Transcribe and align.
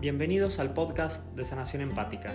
Bienvenidos 0.00 0.60
al 0.60 0.74
podcast 0.74 1.26
de 1.34 1.42
Sanación 1.42 1.82
Empática, 1.82 2.32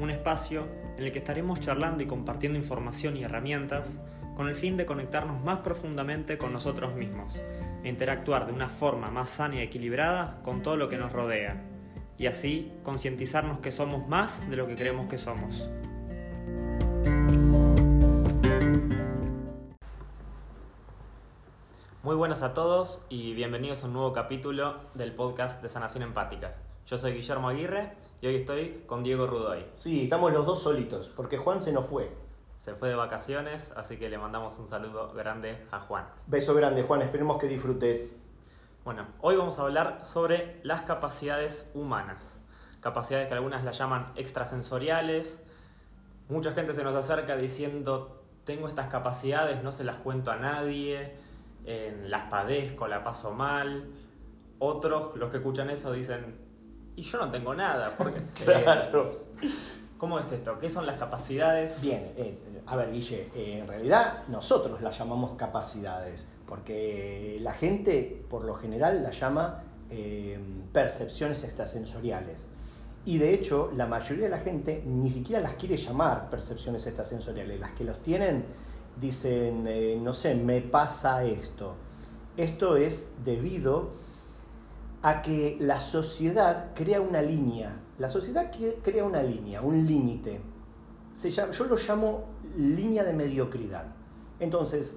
un 0.00 0.10
espacio 0.10 0.66
en 0.96 1.04
el 1.04 1.12
que 1.12 1.20
estaremos 1.20 1.60
charlando 1.60 2.02
y 2.02 2.08
compartiendo 2.08 2.58
información 2.58 3.16
y 3.16 3.22
herramientas 3.22 4.00
con 4.34 4.48
el 4.48 4.56
fin 4.56 4.76
de 4.76 4.84
conectarnos 4.84 5.40
más 5.44 5.60
profundamente 5.60 6.38
con 6.38 6.52
nosotros 6.52 6.96
mismos 6.96 7.40
e 7.84 7.88
interactuar 7.88 8.48
de 8.48 8.52
una 8.52 8.68
forma 8.68 9.12
más 9.12 9.30
sana 9.30 9.54
y 9.54 9.60
equilibrada 9.60 10.40
con 10.42 10.60
todo 10.64 10.76
lo 10.76 10.88
que 10.88 10.96
nos 10.96 11.12
rodea, 11.12 11.62
y 12.18 12.26
así 12.26 12.72
concientizarnos 12.82 13.60
que 13.60 13.70
somos 13.70 14.08
más 14.08 14.50
de 14.50 14.56
lo 14.56 14.66
que 14.66 14.74
creemos 14.74 15.08
que 15.08 15.18
somos. 15.18 15.70
Muy 22.02 22.16
buenas 22.16 22.42
a 22.42 22.54
todos 22.54 23.06
y 23.08 23.34
bienvenidos 23.34 23.84
a 23.84 23.86
un 23.86 23.92
nuevo 23.92 24.12
capítulo 24.12 24.80
del 24.94 25.14
podcast 25.14 25.62
de 25.62 25.68
Sanación 25.68 26.02
Empática. 26.02 26.56
Yo 26.88 26.96
soy 26.96 27.12
Guillermo 27.12 27.50
Aguirre 27.50 27.92
y 28.22 28.28
hoy 28.28 28.36
estoy 28.36 28.82
con 28.86 29.02
Diego 29.02 29.26
Rudoy. 29.26 29.66
Sí, 29.74 30.04
estamos 30.04 30.32
los 30.32 30.46
dos 30.46 30.62
solitos, 30.62 31.10
porque 31.14 31.36
Juan 31.36 31.60
se 31.60 31.70
nos 31.70 31.84
fue. 31.84 32.10
Se 32.56 32.74
fue 32.74 32.88
de 32.88 32.94
vacaciones, 32.94 33.72
así 33.76 33.98
que 33.98 34.08
le 34.08 34.16
mandamos 34.16 34.58
un 34.58 34.68
saludo 34.68 35.12
grande 35.12 35.66
a 35.70 35.80
Juan. 35.80 36.06
Beso 36.26 36.54
grande, 36.54 36.82
Juan, 36.82 37.02
esperemos 37.02 37.36
que 37.36 37.46
disfrutes. 37.46 38.16
Bueno, 38.86 39.06
hoy 39.20 39.36
vamos 39.36 39.58
a 39.58 39.64
hablar 39.64 40.00
sobre 40.06 40.60
las 40.62 40.80
capacidades 40.80 41.70
humanas. 41.74 42.38
Capacidades 42.80 43.28
que 43.28 43.34
algunas 43.34 43.64
las 43.64 43.76
llaman 43.76 44.10
extrasensoriales. 44.16 45.42
Mucha 46.30 46.52
gente 46.52 46.72
se 46.72 46.84
nos 46.84 46.94
acerca 46.94 47.36
diciendo, 47.36 48.22
tengo 48.44 48.66
estas 48.66 48.86
capacidades, 48.86 49.62
no 49.62 49.72
se 49.72 49.84
las 49.84 49.96
cuento 49.96 50.30
a 50.30 50.36
nadie, 50.36 51.16
las 52.06 52.30
padezco, 52.30 52.88
la 52.88 53.04
paso 53.04 53.34
mal. 53.34 53.90
Otros, 54.58 55.14
los 55.16 55.28
que 55.28 55.36
escuchan 55.36 55.68
eso, 55.68 55.92
dicen, 55.92 56.47
y 56.98 57.02
yo 57.02 57.18
no 57.18 57.30
tengo 57.30 57.54
nada. 57.54 57.92
Porque, 57.96 58.20
claro. 58.44 59.28
¿Cómo 59.96 60.18
es 60.18 60.30
esto? 60.30 60.58
¿Qué 60.58 60.68
son 60.68 60.84
las 60.84 60.96
capacidades? 60.96 61.80
Bien, 61.80 62.12
eh, 62.16 62.62
a 62.66 62.76
ver, 62.76 62.92
Guille, 62.92 63.30
eh, 63.34 63.58
en 63.60 63.68
realidad 63.68 64.24
nosotros 64.28 64.80
las 64.82 64.98
llamamos 64.98 65.36
capacidades, 65.36 66.26
porque 66.46 67.38
la 67.40 67.52
gente 67.52 68.24
por 68.28 68.44
lo 68.44 68.54
general 68.54 69.02
las 69.02 69.18
llama 69.18 69.62
eh, 69.90 70.38
percepciones 70.72 71.42
extrasensoriales. 71.44 72.48
Y 73.04 73.18
de 73.18 73.32
hecho, 73.32 73.72
la 73.76 73.86
mayoría 73.86 74.24
de 74.24 74.30
la 74.30 74.40
gente 74.40 74.82
ni 74.84 75.08
siquiera 75.08 75.40
las 75.40 75.54
quiere 75.54 75.76
llamar 75.76 76.28
percepciones 76.28 76.86
extrasensoriales. 76.86 77.58
Las 77.58 77.72
que 77.72 77.84
los 77.84 78.02
tienen 78.02 78.44
dicen, 79.00 80.04
no 80.04 80.12
sé, 80.14 80.34
me 80.34 80.60
pasa 80.60 81.24
esto. 81.24 81.76
Esto 82.36 82.76
es 82.76 83.08
debido 83.24 83.90
a 85.02 85.22
que 85.22 85.56
la 85.60 85.78
sociedad 85.78 86.72
crea 86.74 87.00
una 87.00 87.22
línea. 87.22 87.80
La 87.98 88.08
sociedad 88.08 88.50
crea 88.82 89.04
una 89.04 89.22
línea, 89.22 89.62
un 89.62 89.86
límite. 89.86 90.40
Yo 91.52 91.64
lo 91.64 91.76
llamo 91.76 92.24
línea 92.56 93.04
de 93.04 93.12
mediocridad. 93.12 93.86
Entonces, 94.40 94.96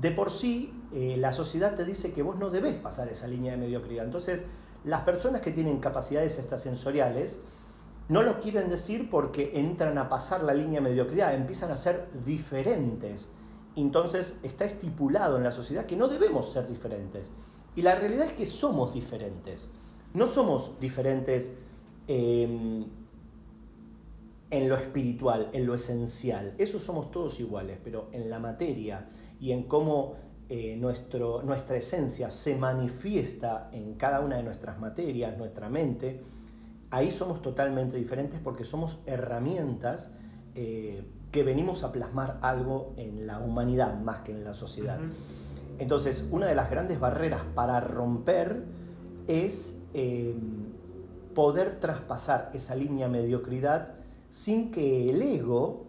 de 0.00 0.10
por 0.10 0.30
sí, 0.30 0.72
eh, 0.92 1.16
la 1.18 1.32
sociedad 1.32 1.74
te 1.74 1.84
dice 1.84 2.12
que 2.12 2.22
vos 2.22 2.36
no 2.38 2.50
debes 2.50 2.74
pasar 2.74 3.08
esa 3.08 3.26
línea 3.26 3.52
de 3.52 3.58
mediocridad. 3.58 4.04
Entonces, 4.04 4.42
las 4.84 5.02
personas 5.02 5.40
que 5.40 5.50
tienen 5.50 5.80
capacidades 5.80 6.38
extrasensoriales 6.38 7.40
no 8.08 8.22
lo 8.22 8.40
quieren 8.40 8.70
decir 8.70 9.10
porque 9.10 9.52
entran 9.54 9.98
a 9.98 10.08
pasar 10.08 10.42
la 10.42 10.54
línea 10.54 10.80
de 10.80 10.88
mediocridad, 10.88 11.34
empiezan 11.34 11.70
a 11.70 11.76
ser 11.76 12.08
diferentes. 12.24 13.28
Entonces, 13.76 14.38
está 14.42 14.64
estipulado 14.64 15.36
en 15.36 15.42
la 15.42 15.52
sociedad 15.52 15.84
que 15.84 15.96
no 15.96 16.08
debemos 16.08 16.50
ser 16.50 16.66
diferentes. 16.66 17.30
Y 17.78 17.82
la 17.82 17.94
realidad 17.94 18.26
es 18.26 18.32
que 18.32 18.44
somos 18.44 18.92
diferentes. 18.92 19.68
No 20.12 20.26
somos 20.26 20.80
diferentes 20.80 21.52
em, 22.08 22.86
en 24.50 24.68
lo 24.68 24.74
espiritual, 24.74 25.48
en 25.52 25.64
lo 25.64 25.76
esencial. 25.76 26.56
Eso 26.58 26.80
somos 26.80 27.12
todos 27.12 27.38
iguales, 27.38 27.78
pero 27.84 28.08
en 28.10 28.30
la 28.30 28.40
materia 28.40 29.06
y 29.40 29.52
en 29.52 29.62
cómo 29.62 30.16
eh, 30.48 30.76
nuestro, 30.76 31.44
nuestra 31.44 31.76
esencia 31.76 32.30
se 32.30 32.56
manifiesta 32.56 33.70
en 33.72 33.94
cada 33.94 34.22
una 34.22 34.38
de 34.38 34.42
nuestras 34.42 34.80
materias, 34.80 35.38
nuestra 35.38 35.68
mente, 35.68 36.20
ahí 36.90 37.12
somos 37.12 37.42
totalmente 37.42 37.96
diferentes 37.96 38.40
porque 38.40 38.64
somos 38.64 38.98
herramientas 39.06 40.10
eh, 40.56 41.04
que 41.30 41.44
venimos 41.44 41.84
a 41.84 41.92
plasmar 41.92 42.40
algo 42.42 42.92
en 42.96 43.24
la 43.28 43.38
humanidad 43.38 44.00
más 44.00 44.22
que 44.22 44.32
en 44.32 44.42
la 44.42 44.54
sociedad. 44.54 44.98
Entonces, 45.78 46.26
una 46.30 46.46
de 46.46 46.54
las 46.54 46.70
grandes 46.70 46.98
barreras 46.98 47.42
para 47.54 47.80
romper 47.80 48.64
es 49.28 49.78
em, 49.92 50.72
poder 51.34 51.78
traspasar 51.78 52.50
esa 52.52 52.74
línea 52.74 53.08
mediocridad 53.08 53.94
sin 54.28 54.72
que 54.72 55.08
el 55.08 55.22
ego 55.22 55.86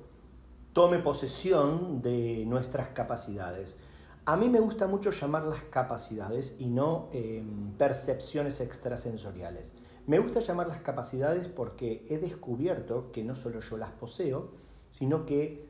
tome 0.73 1.00
posesión 1.00 2.01
de 2.01 2.45
nuestras 2.45 2.89
capacidades. 2.89 3.77
A 4.25 4.38
mí 4.38 4.47
me 4.47 4.59
gusta 4.59 4.85
mucho 4.85 5.09
llamarlas 5.09 5.63
capacidades 5.72 6.56
y 6.59 6.67
no 6.67 7.09
em, 7.11 7.71
percepciones 7.77 8.61
extrasensoriales. 8.61 9.73
Me 10.06 10.19
gusta 10.19 10.39
llamarlas 10.39 10.81
capacidades 10.81 11.47
porque 11.47 12.06
he 12.09 12.19
descubierto 12.19 13.11
que 13.11 13.23
no 13.23 13.33
solo 13.33 13.59
yo 13.59 13.77
las 13.77 13.91
poseo, 13.91 14.51
sino 14.89 15.25
que 15.25 15.67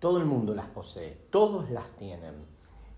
todo 0.00 0.18
el 0.18 0.24
mundo 0.24 0.52
las 0.54 0.66
posee, 0.66 1.28
todos 1.30 1.70
las 1.70 1.92
tienen 1.92 2.51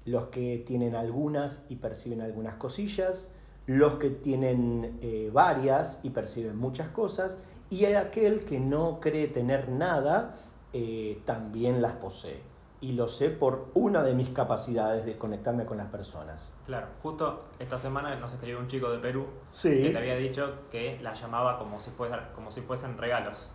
los 0.05 0.27
que 0.27 0.59
tienen 0.59 0.95
algunas 0.95 1.67
y 1.69 1.77
perciben 1.77 2.21
algunas 2.21 2.55
cosillas, 2.55 3.33
los 3.67 3.97
que 3.97 4.11
tienen 4.11 4.99
eh, 5.01 5.31
varias 5.33 6.01
y 6.03 6.11
perciben 6.11 6.57
muchas 6.57 6.89
cosas, 6.89 7.39
y 7.71 7.87
aquel 7.87 8.45
que 8.45 8.61
no 8.61 9.01
cree 9.01 9.29
tener 9.29 9.71
nada, 9.71 10.35
eh, 10.73 11.23
también 11.25 11.81
las 11.81 11.93
posee. 11.93 12.43
Y 12.81 12.93
lo 12.93 13.09
sé 13.09 13.31
por 13.31 13.71
una 13.73 14.03
de 14.03 14.13
mis 14.13 14.29
capacidades 14.29 15.07
de 15.07 15.17
conectarme 15.17 15.65
con 15.65 15.79
las 15.79 15.87
personas. 15.87 16.53
Claro, 16.67 16.89
justo 17.03 17.45
esta 17.59 17.79
semana 17.79 18.15
nos 18.17 18.33
escribió 18.35 18.59
un 18.59 18.69
chico 18.69 18.91
de 18.91 18.99
Perú 18.99 19.27
sí. 19.49 19.85
que 19.85 19.91
te 19.91 19.99
había 19.99 20.17
dicho 20.17 20.69
que 20.71 20.99
la 21.01 21.15
llamaba 21.15 21.57
como 21.57 21.81
si, 21.81 21.91
fuera, 21.91 22.31
como 22.35 22.51
si 22.51 22.61
fuesen 22.61 22.99
regalos. 22.99 23.51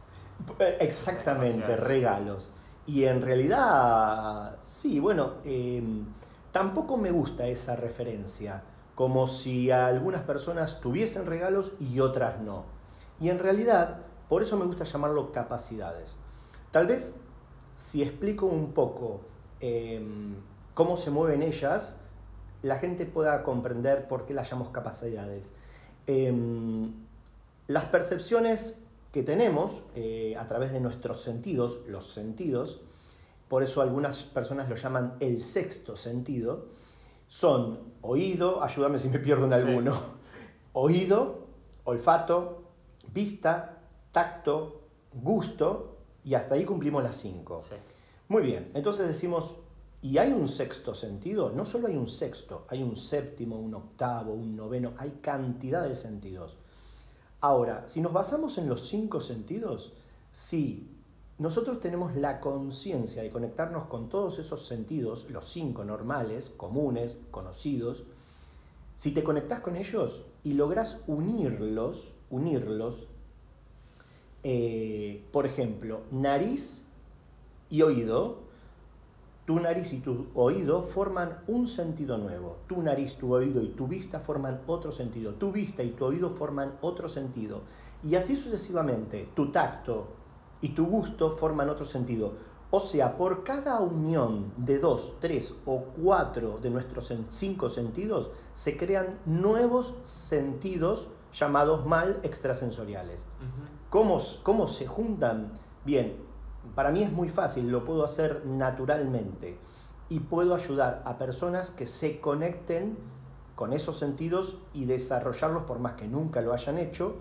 Eh, 0.58 0.78
exactamente, 0.80 1.76
regalos. 1.76 2.50
Y 2.88 3.04
en 3.04 3.22
realidad, 3.22 4.58
sí, 4.62 5.00
bueno, 5.00 5.34
em, 5.44 6.06
Tampoco 6.52 6.98
me 6.98 7.12
gusta 7.12 7.48
esa 7.48 7.76
referencia, 7.76 8.64
como 8.96 9.28
si 9.28 9.72
algunas 9.72 10.24
personas 10.24 10.82
tuviesen 10.82 11.26
regalos 11.26 11.74
y 11.80 12.00
otras 12.00 12.42
no. 12.42 12.66
Y 13.20 13.30
en 13.30 13.40
realidad, 13.40 14.02
por 14.28 14.42
eso 14.42 14.58
me 14.58 14.66
gusta 14.66 14.84
llamarlo 14.84 15.32
capacidades. 15.32 16.18
Tal 16.72 16.88
vez, 16.88 17.16
si 17.76 18.02
explico 18.02 18.46
un 18.46 18.74
poco 18.74 19.22
em, 19.60 20.36
cómo 20.74 20.98
se 20.98 21.12
mueven 21.12 21.42
ellas, 21.42 21.98
la 22.62 22.78
gente 22.78 23.06
pueda 23.06 23.44
comprender 23.44 24.08
por 24.08 24.26
qué 24.26 24.34
las 24.34 24.50
llamamos 24.50 24.74
capacidades. 24.74 25.54
Em, 26.08 26.92
las 27.68 27.86
percepciones 27.86 28.80
que 29.12 29.24
tenemos 29.24 29.84
eh, 29.96 30.36
a 30.38 30.46
través 30.48 30.72
de 30.72 30.80
nuestros 30.80 31.22
sentidos, 31.22 31.80
los 31.88 32.14
sentidos, 32.14 32.82
por 33.50 33.64
eso 33.64 33.82
algunas 33.82 34.24
personas 34.24 34.70
lo 34.70 34.76
llaman 34.76 35.16
el 35.20 35.42
sexto 35.42 35.96
sentido, 35.96 36.68
son 37.28 37.94
oído, 38.02 38.64
ayúdame 38.64 39.00
si 39.00 39.10
me 39.10 39.20
pierdo 39.20 39.46
en 39.46 39.54
alguno, 39.54 40.00
oído, 40.74 41.48
olfato, 41.84 42.64
vista, 43.12 43.82
tacto, 44.12 44.84
gusto, 45.14 45.98
y 46.24 46.36
hasta 46.36 46.56
ahí 46.56 46.64
cumplimos 46.64 47.02
las 47.04 47.16
cinco. 47.16 47.62
Muy 48.28 48.44
bien, 48.44 48.70
entonces 48.76 49.08
decimos, 49.08 49.56
¿y 50.02 50.20
hay 50.20 50.32
un 50.32 50.48
sexto 50.48 50.94
sentido? 50.94 51.50
No 51.50 51.66
solo 51.66 51.88
hay 51.88 51.98
un 51.98 52.08
sexto, 52.08 52.66
hay 52.70 52.84
un 52.84 52.96
séptimo, 52.96 53.60
un 53.60 53.74
octavo, 53.74 54.34
un 54.34 54.56
noveno, 54.56 54.94
hay 54.98 55.20
cantidad 55.22 55.88
de 55.88 55.96
sentidos. 55.96 56.58
Ahora, 57.42 57.88
si 57.88 58.02
nos 58.02 58.14
basamos 58.14 58.60
en 58.60 58.68
los 58.68 58.88
cinco 58.88 59.22
sentidos, 59.22 59.94
sí, 60.30 60.99
nosotros 61.40 61.80
tenemos 61.80 62.16
la 62.16 62.42
conciencia 62.42 63.24
de 63.24 63.32
conectarnos 63.32 63.86
con 63.86 64.10
todos 64.10 64.40
esos 64.40 64.68
sentidos, 64.68 65.26
los 65.30 65.46
cinco 65.46 65.86
normales, 65.86 66.50
comunes, 66.50 67.22
conocidos. 67.32 68.04
Si 68.96 69.12
te 69.12 69.24
conectas 69.24 69.62
con 69.62 69.78
ellos 69.78 70.24
y 70.44 70.56
logras 70.56 71.02
unirlos, 71.08 72.12
unirlos, 72.30 73.08
eh, 74.44 75.24
por 75.32 75.46
ejemplo, 75.46 76.02
nariz 76.12 76.84
y 77.70 77.84
oído, 77.84 78.40
tu 79.46 79.62
nariz 79.62 79.94
y 79.94 80.00
tu 80.00 80.28
oído 80.34 80.84
forman 80.84 81.40
un 81.48 81.70
sentido 81.70 82.18
nuevo. 82.18 82.58
Tu 82.68 82.82
nariz, 82.82 83.16
tu 83.16 83.34
oído 83.34 83.62
y 83.64 83.70
tu 83.70 83.88
vista 83.88 84.20
forman 84.20 84.62
otro 84.68 84.92
sentido. 84.92 85.36
Tu 85.36 85.54
vista 85.54 85.84
y 85.84 85.92
tu 85.92 86.04
oído 86.04 86.32
forman 86.32 86.78
otro 86.82 87.08
sentido. 87.08 87.62
Y 88.04 88.16
así 88.16 88.36
sucesivamente, 88.36 89.30
tu 89.34 89.52
tacto, 89.52 90.19
y 90.62 90.70
tu 90.70 90.86
gusto 90.86 91.32
forman 91.32 91.70
otro 91.70 91.86
sentido. 91.86 92.34
O 92.72 92.80
sea, 92.80 93.18
por 93.18 93.44
cada 93.44 93.80
unión 93.80 94.54
de 94.58 94.78
dos, 94.78 95.14
tres 95.20 95.56
o 95.66 95.86
cuatro 96.02 96.60
de 96.60 96.70
nuestros 96.70 97.12
cinco 97.30 97.70
sentidos, 97.70 98.30
se 98.54 98.78
crean 98.78 99.20
nuevos 99.26 99.96
sentidos 100.04 101.08
llamados 101.34 101.86
mal 101.86 102.20
extrasensoriales. 102.24 103.26
¿Cómo, 103.90 104.20
¿Cómo 104.44 104.68
se 104.68 104.86
juntan? 104.86 105.52
Bien, 105.84 106.16
para 106.76 106.92
mí 106.92 107.02
es 107.02 107.12
muy 107.12 107.30
fácil, 107.30 107.72
lo 107.72 107.84
puedo 107.84 108.04
hacer 108.04 108.46
naturalmente 108.46 109.58
y 110.10 110.20
puedo 110.20 110.54
ayudar 110.54 111.02
a 111.06 111.18
personas 111.18 111.72
que 111.72 111.88
se 111.88 112.20
conecten 112.20 112.98
con 113.56 113.74
esos 113.74 113.98
sentidos 113.98 114.58
y 114.74 114.86
desarrollarlos 114.86 115.64
por 115.64 115.80
más 115.80 115.94
que 115.94 116.08
nunca 116.08 116.42
lo 116.42 116.54
hayan 116.54 116.78
hecho 116.78 117.16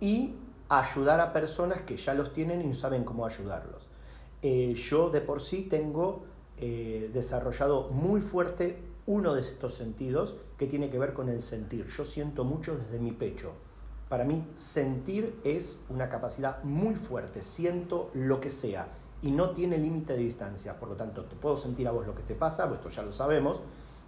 y 0.00 0.34
ayudar 0.70 1.20
a 1.20 1.32
personas 1.32 1.82
que 1.82 1.96
ya 1.96 2.14
los 2.14 2.32
tienen 2.32 2.62
y 2.62 2.66
no 2.66 2.74
saben 2.74 3.04
cómo 3.04 3.26
ayudarlos. 3.26 3.88
Eh, 4.40 4.74
yo 4.74 5.10
de 5.10 5.20
por 5.20 5.42
sí 5.42 5.62
tengo 5.62 6.24
eh, 6.56 7.10
desarrollado 7.12 7.88
muy 7.90 8.20
fuerte 8.20 8.78
uno 9.06 9.34
de 9.34 9.40
estos 9.40 9.74
sentidos 9.74 10.36
que 10.56 10.66
tiene 10.66 10.88
que 10.88 10.98
ver 10.98 11.12
con 11.12 11.28
el 11.28 11.42
sentir. 11.42 11.86
Yo 11.88 12.04
siento 12.04 12.44
mucho 12.44 12.76
desde 12.76 13.00
mi 13.00 13.10
pecho. 13.10 13.52
Para 14.08 14.24
mí 14.24 14.46
sentir 14.54 15.40
es 15.44 15.78
una 15.88 16.08
capacidad 16.08 16.62
muy 16.62 16.94
fuerte, 16.94 17.42
siento 17.42 18.10
lo 18.14 18.40
que 18.40 18.50
sea 18.50 18.88
y 19.22 19.32
no 19.32 19.50
tiene 19.50 19.78
límite 19.78 20.14
de 20.14 20.20
distancia. 20.20 20.78
Por 20.78 20.88
lo 20.88 20.96
tanto, 20.96 21.24
te 21.24 21.36
puedo 21.36 21.56
sentir 21.56 21.88
a 21.88 21.92
vos 21.92 22.06
lo 22.06 22.14
que 22.14 22.22
te 22.22 22.34
pasa, 22.34 22.70
esto 22.72 22.88
ya 22.88 23.02
lo 23.02 23.12
sabemos, 23.12 23.60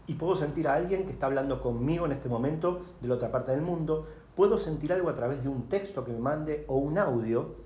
y 0.06 0.15
puedo 0.15 0.35
sentir 0.35 0.67
a 0.69 0.75
alguien 0.75 1.05
que 1.05 1.12
está 1.12 1.26
hablando 1.26 1.61
conmigo 1.61 2.06
en 2.06 2.12
este 2.12 2.29
momento 2.29 2.81
de 3.00 3.08
la 3.08 3.15
otra 3.15 3.31
parte 3.31 3.53
del 3.53 3.62
mundo, 3.62 4.06
puedo 4.34 4.58
sentir 4.58 4.93
algo 4.93 5.08
a 5.08 5.14
través 5.14 5.43
de 5.43 5.49
un 5.49 5.69
texto 5.69 6.05
que 6.05 6.12
me 6.12 6.19
mande 6.19 6.64
o 6.69 6.76
un 6.76 6.99
audio, 6.99 7.56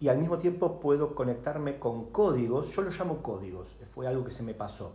y 0.00 0.08
al 0.08 0.18
mismo 0.18 0.38
tiempo 0.38 0.80
puedo 0.80 1.14
conectarme 1.14 1.78
con 1.78 2.06
códigos, 2.06 2.74
yo 2.74 2.82
lo 2.82 2.90
llamo 2.90 3.22
códigos, 3.22 3.76
fue 3.88 4.06
algo 4.06 4.24
que 4.24 4.32
se 4.32 4.42
me 4.42 4.54
pasó 4.54 4.92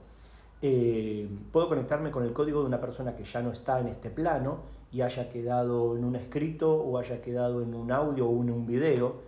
eh, 0.61 1.29
puedo 1.51 1.69
conectarme 1.69 2.09
con 2.09 2.23
el 2.23 2.33
código 2.33 2.61
de 2.61 2.67
una 2.67 2.81
persona 2.81 3.15
que 3.15 3.23
ya 3.23 3.41
no 3.41 3.51
está 3.51 3.79
en 3.79 3.87
este 3.87 4.09
plano 4.09 4.61
y 4.91 5.01
haya 5.01 5.29
quedado 5.29 5.95
en 5.95 6.03
un 6.03 6.15
escrito 6.15 6.73
o 6.73 6.97
haya 6.97 7.21
quedado 7.21 7.61
en 7.61 7.75
un 7.75 7.91
audio 7.91 8.27
o 8.27 8.41
en 8.41 8.49
un 8.49 8.65
video 8.65 9.21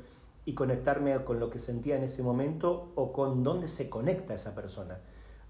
y 0.46 0.54
conectarme 0.54 1.24
con 1.24 1.40
lo 1.40 1.50
que 1.50 1.60
sentía 1.60 1.98
en 1.98 2.04
ese 2.04 2.24
momento 2.24 2.92
o 2.96 3.14
con 3.14 3.44
dónde 3.44 3.68
se 3.68 3.90
conecta 3.90 4.34
esa 4.34 4.56
persona. 4.56 5.00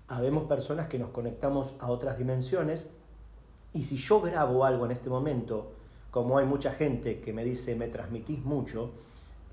Habemos 0.08 0.46
personas 0.46 0.88
que 0.88 1.00
nos 1.00 1.12
conectamos 1.12 1.76
a 1.80 1.92
otras 1.92 2.18
dimensiones 2.18 2.88
y 3.72 3.84
si 3.84 3.96
yo 3.96 4.20
grabo 4.20 4.66
algo 4.66 4.86
en 4.86 4.92
este 4.92 5.10
momento, 5.10 5.72
como 6.12 6.38
hay 6.38 6.46
mucha 6.46 6.72
gente 6.72 7.20
que 7.20 7.34
me 7.34 7.44
dice 7.44 7.76
me 7.76 7.88
transmitís 7.88 8.44
mucho, 8.44 8.92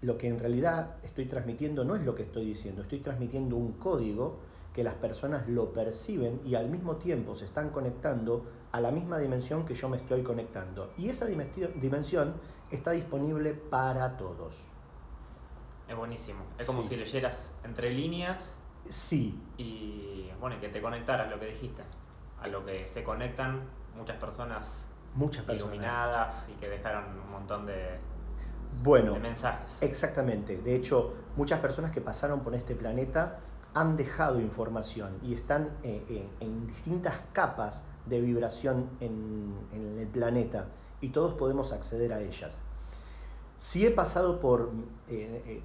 lo 0.03 0.19
que 0.19 0.29
en 0.29 0.39
realidad 0.39 0.97
estoy 1.03 1.27
transmitiendo 1.27 1.85
no 1.85 1.97
es 1.97 2.05
lo 2.05 2.15
que 2.15 2.23
estoy 2.23 2.45
diciendo, 2.45 2.83
estoy 2.83 3.01
transmitiendo 3.01 3.57
un 3.57 3.73
código 3.73 4.39
que 4.73 4.85
las 4.85 4.95
personas 4.95 5.49
lo 5.49 5.73
perciben 5.73 6.41
y 6.45 6.55
al 6.55 6.69
mismo 6.69 6.97
tiempo 6.97 7.35
se 7.35 7.47
están 7.47 7.71
conectando 7.71 8.45
a 8.73 8.81
la 8.81 8.91
misma 8.91 9.17
dimensión 9.17 9.65
que 9.65 9.75
yo 9.75 9.89
me 9.89 9.97
estoy 9.97 10.23
conectando. 10.23 10.93
Y 10.99 11.09
esa 11.09 11.25
dimensión 11.25 12.35
está 12.71 12.91
disponible 12.91 13.55
para 13.55 14.19
todos. 14.19 14.65
Es 15.89 15.97
buenísimo. 15.97 16.41
Es 16.59 16.67
como 16.67 16.85
si 16.85 16.97
leyeras 16.97 17.53
entre 17.65 17.91
líneas. 17.91 18.57
Sí. 18.83 19.41
Y 19.57 20.29
bueno, 20.41 20.61
que 20.61 20.69
te 20.69 20.83
conectaras 20.83 21.31
lo 21.31 21.41
que 21.41 21.47
dijiste. 21.47 21.83
A 22.43 22.49
lo 22.49 22.67
que 22.67 22.87
se 22.87 23.03
conectan 23.03 23.63
muchas 23.97 24.19
personas, 24.19 24.87
muchas 25.17 25.45
personas. 25.45 25.75
iluminadas 25.75 26.47
y 26.49 26.53
que 26.53 26.69
dejaron 26.69 27.05
un 27.19 27.31
montón 27.31 27.67
de, 27.67 27.99
bueno, 28.83 29.15
de 29.15 29.21
mensajes. 29.21 29.79
Exactamente. 29.81 30.59
De 30.59 30.75
hecho, 30.75 31.15
muchas 31.37 31.61
personas 31.61 31.91
que 31.91 32.01
pasaron 32.01 32.41
por 32.41 32.55
este 32.55 32.75
planeta 32.75 33.41
han 33.75 33.97
dejado 33.97 34.41
información 34.41 35.19
y 35.23 35.35
están 35.35 35.77
eh, 35.83 36.03
eh, 36.09 36.29
en 36.41 36.67
distintas 36.67 37.21
capas 37.33 37.85
de 38.07 38.21
vibración 38.21 38.89
en, 39.01 39.55
el 39.73 40.07
planeta 40.09 40.69
y 41.01 41.11
todos 41.11 41.35
podemos 41.35 41.73
acceder 41.73 42.13
a 42.13 42.21
ellas. 42.21 42.63
Si 43.57 43.87
he 43.87 43.91
pasado 43.91 44.41
por... 44.41 44.71
Eh, 45.09 45.63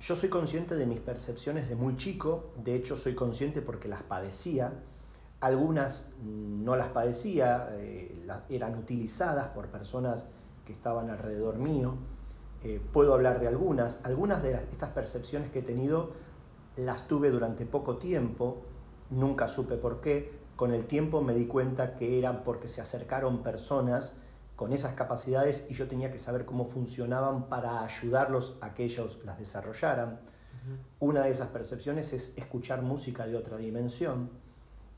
yo 0.00 0.16
soy 0.16 0.28
consciente 0.28 0.74
de 0.74 0.86
mis 0.86 1.00
percepciones 1.00 1.68
de 1.68 1.76
muy 1.76 1.96
chico, 1.96 2.50
de 2.62 2.74
hecho 2.74 2.96
soy 2.96 3.14
consciente 3.14 3.62
porque 3.62 3.88
las 3.88 4.02
padecía, 4.02 4.82
algunas 5.44 6.06
no 6.22 6.76
las 6.76 6.88
padecía, 6.88 7.68
eran 8.48 8.78
utilizadas 8.78 9.48
por 9.48 9.68
personas 9.68 10.26
que 10.64 10.72
estaban 10.72 11.10
alrededor 11.10 11.58
mío, 11.58 11.96
puedo 12.92 13.14
hablar 13.14 13.40
de 13.40 13.48
algunas, 13.48 14.00
algunas 14.04 14.42
de 14.42 14.54
estas 14.54 14.90
percepciones 14.90 15.50
que 15.50 15.58
he 15.58 15.62
tenido 15.62 16.12
las 16.76 17.06
tuve 17.06 17.30
durante 17.30 17.66
poco 17.66 17.98
tiempo, 17.98 18.62
nunca 19.10 19.48
supe 19.48 19.76
por 19.76 20.00
qué, 20.00 20.32
con 20.56 20.72
el 20.72 20.86
tiempo 20.86 21.20
me 21.20 21.34
di 21.34 21.46
cuenta 21.46 21.96
que 21.96 22.18
eran 22.18 22.42
porque 22.42 22.68
se 22.68 22.80
acercaron 22.80 23.42
personas 23.42 24.14
con 24.56 24.72
esas 24.72 24.94
capacidades 24.94 25.66
y 25.68 25.74
yo 25.74 25.88
tenía 25.88 26.10
que 26.10 26.18
saber 26.18 26.44
cómo 26.44 26.64
funcionaban 26.64 27.48
para 27.48 27.82
ayudarlos 27.82 28.56
a 28.60 28.72
que 28.72 28.84
ellos 28.84 29.18
las 29.24 29.38
desarrollaran. 29.38 30.20
Una 31.00 31.24
de 31.24 31.30
esas 31.30 31.48
percepciones 31.48 32.12
es 32.12 32.32
escuchar 32.36 32.82
música 32.82 33.26
de 33.26 33.36
otra 33.36 33.58
dimensión. 33.58 34.30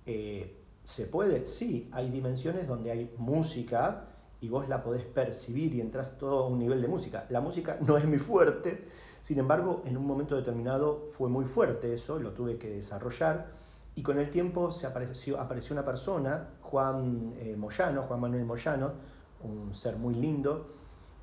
Eh, 0.07 0.63
¿Se 0.85 1.07
puede? 1.07 1.45
Sí, 1.45 1.91
hay 1.93 2.11
dimensiones 2.11 2.67
donde 2.67 2.93
hay 2.93 3.13
música 3.19 4.09
y 4.41 4.49
vos 4.49 4.69
la 4.69 4.83
podés 4.83 5.05
percibir 5.05 5.75
y 5.75 5.81
entras 5.81 6.17
todo 6.17 6.45
a 6.45 6.49
un 6.49 6.59
nivel 6.59 6.81
de 6.81 6.89
música. 6.89 7.27
La 7.29 7.41
música 7.41 7.79
no 7.81 7.97
es 7.97 8.05
mi 8.05 8.19
fuerte, 8.19 8.85
sin 9.21 9.41
embargo, 9.41 9.83
en 9.85 9.97
un 9.97 10.07
momento 10.07 10.37
determinado 10.37 11.09
fue 11.19 11.29
muy 11.29 11.45
fuerte 11.45 11.93
eso, 11.93 12.21
lo 12.21 12.31
tuve 12.31 12.59
que 12.59 12.71
desarrollar 12.71 13.49
y 13.97 14.03
con 14.03 14.19
el 14.19 14.31
tiempo 14.31 14.71
se 14.71 14.87
apareció, 14.87 15.41
apareció 15.41 15.75
una 15.75 15.85
persona, 15.85 16.51
Juan 16.61 17.35
eh, 17.39 17.57
Moyano, 17.57 18.03
Juan 18.03 18.21
Manuel 18.21 18.45
Moyano, 18.45 18.93
un 19.43 19.75
ser 19.75 19.97
muy 19.97 20.15
lindo, 20.15 20.69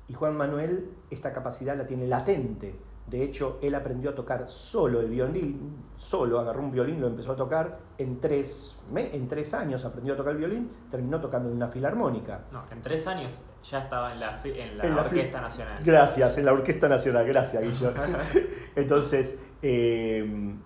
y 0.08 0.12
Juan 0.12 0.36
Manuel 0.36 0.90
esta 1.08 1.32
capacidad 1.32 1.78
la 1.78 1.86
tiene 1.86 2.06
latente, 2.06 2.74
de 3.06 3.22
hecho, 3.22 3.58
él 3.60 3.74
aprendió 3.74 4.10
a 4.10 4.14
tocar 4.14 4.48
solo 4.48 5.00
el 5.00 5.10
violín, 5.10 5.84
solo 5.96 6.40
agarró 6.40 6.62
un 6.62 6.70
violín, 6.70 7.02
lo 7.02 7.06
empezó 7.06 7.32
a 7.32 7.36
tocar 7.36 7.78
en 7.98 8.18
tres, 8.18 8.80
en 8.94 9.28
tres 9.28 9.52
años, 9.52 9.84
aprendió 9.84 10.14
a 10.14 10.16
tocar 10.16 10.32
el 10.32 10.38
violín, 10.38 10.70
terminó 10.90 11.20
tocando 11.20 11.50
en 11.50 11.56
una 11.56 11.68
filarmónica. 11.68 12.46
No, 12.50 12.64
en 12.70 12.80
tres 12.80 13.06
años 13.06 13.38
ya 13.70 13.80
estaba 13.80 14.14
en 14.14 14.20
la, 14.20 14.40
en 14.42 14.78
la, 14.78 15.02
Orquesta 15.02 15.40
Nacional. 15.42 15.82
Gracias, 15.84 16.38
en 16.38 16.46
la 16.46 16.52
Orquesta 16.54 16.88
Nacional, 16.88 17.26
gracias 17.26 17.62
Guillo. 17.62 17.92
Entonces, 18.74 19.48
em, 19.60 20.62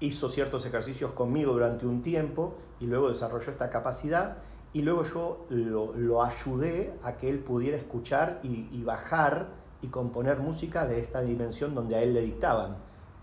hizo 0.00 0.28
ciertos 0.28 0.66
ejercicios 0.66 1.12
conmigo 1.12 1.54
durante 1.54 1.86
un 1.86 2.02
tiempo 2.02 2.58
y 2.78 2.86
luego 2.86 3.08
desarrolló 3.08 3.50
esta 3.50 3.70
capacidad 3.70 4.36
y 4.74 4.82
luego 4.82 5.02
yo 5.02 5.46
lo, 5.48 6.22
ayudé 6.22 6.92
a 7.02 7.16
que 7.16 7.30
él 7.30 7.38
pudiera 7.38 7.78
escuchar 7.78 8.40
y, 8.42 8.68
y 8.70 8.84
bajar 8.84 9.63
y 9.84 9.88
componer 9.88 10.38
música 10.38 10.86
de 10.86 10.98
esta 10.98 11.20
dimensión 11.20 11.74
donde 11.74 11.96
a 11.96 12.02
él 12.02 12.14
le 12.14 12.22
dictaban. 12.22 12.74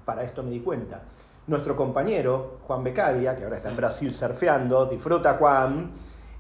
Para 0.06 0.24
esto 0.24 0.44
me 0.44 0.52
di 0.52 0.60
cuenta. 0.60 1.04
Nuestro 1.48 1.76
compañero, 1.76 2.60
Juan 2.68 2.84
Becalia, 2.84 3.36
que 3.36 3.44
ahora 3.44 3.58
está 3.58 3.70
en 3.70 3.78
Brasil 3.78 4.14
surfeando, 4.14 4.86
disfruta 4.86 5.34
Juan, 5.34 5.92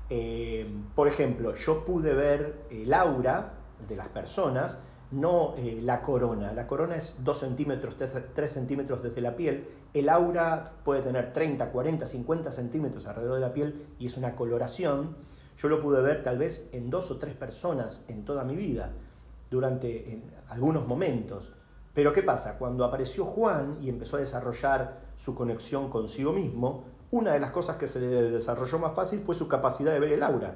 eh, 0.09 0.69
por 0.93 1.07
ejemplo, 1.07 1.55
yo 1.55 1.83
pude 1.83 2.13
ver 2.13 2.67
el 2.69 2.93
aura 2.93 3.53
de 3.87 3.95
las 3.95 4.09
personas, 4.09 4.77
no 5.09 5.55
eh, 5.57 5.79
la 5.81 6.03
corona. 6.03 6.53
La 6.53 6.67
corona 6.67 6.95
es 6.95 7.15
2 7.19 7.37
centímetros, 7.37 7.95
3 7.97 8.51
centímetros 8.51 9.01
desde 9.01 9.21
la 9.21 9.35
piel. 9.35 9.65
El 9.93 10.07
aura 10.07 10.73
puede 10.85 11.01
tener 11.01 11.33
30, 11.33 11.71
40, 11.71 12.05
50 12.05 12.51
centímetros 12.51 13.07
alrededor 13.07 13.35
de 13.35 13.41
la 13.41 13.53
piel 13.53 13.87
y 13.97 14.05
es 14.05 14.17
una 14.17 14.35
coloración. 14.35 15.17
Yo 15.57 15.67
lo 15.67 15.81
pude 15.81 16.01
ver 16.01 16.21
tal 16.21 16.37
vez 16.37 16.69
en 16.73 16.91
dos 16.91 17.09
o 17.09 17.17
tres 17.17 17.33
personas 17.33 18.03
en 18.07 18.23
toda 18.23 18.43
mi 18.43 18.55
vida 18.55 18.93
durante 19.51 20.23
algunos 20.47 20.87
momentos. 20.87 21.51
Pero 21.93 22.13
¿qué 22.13 22.23
pasa? 22.23 22.57
Cuando 22.57 22.85
apareció 22.85 23.25
Juan 23.25 23.77
y 23.81 23.89
empezó 23.89 24.15
a 24.15 24.19
desarrollar 24.19 25.01
su 25.15 25.35
conexión 25.35 25.89
consigo 25.89 26.31
mismo, 26.31 26.85
una 27.11 27.33
de 27.33 27.39
las 27.39 27.51
cosas 27.51 27.75
que 27.75 27.85
se 27.85 27.99
le 27.99 28.07
desarrolló 28.07 28.79
más 28.79 28.93
fácil 28.93 29.19
fue 29.19 29.35
su 29.35 29.49
capacidad 29.49 29.91
de 29.91 29.99
ver 29.99 30.13
el 30.13 30.23
aura. 30.23 30.55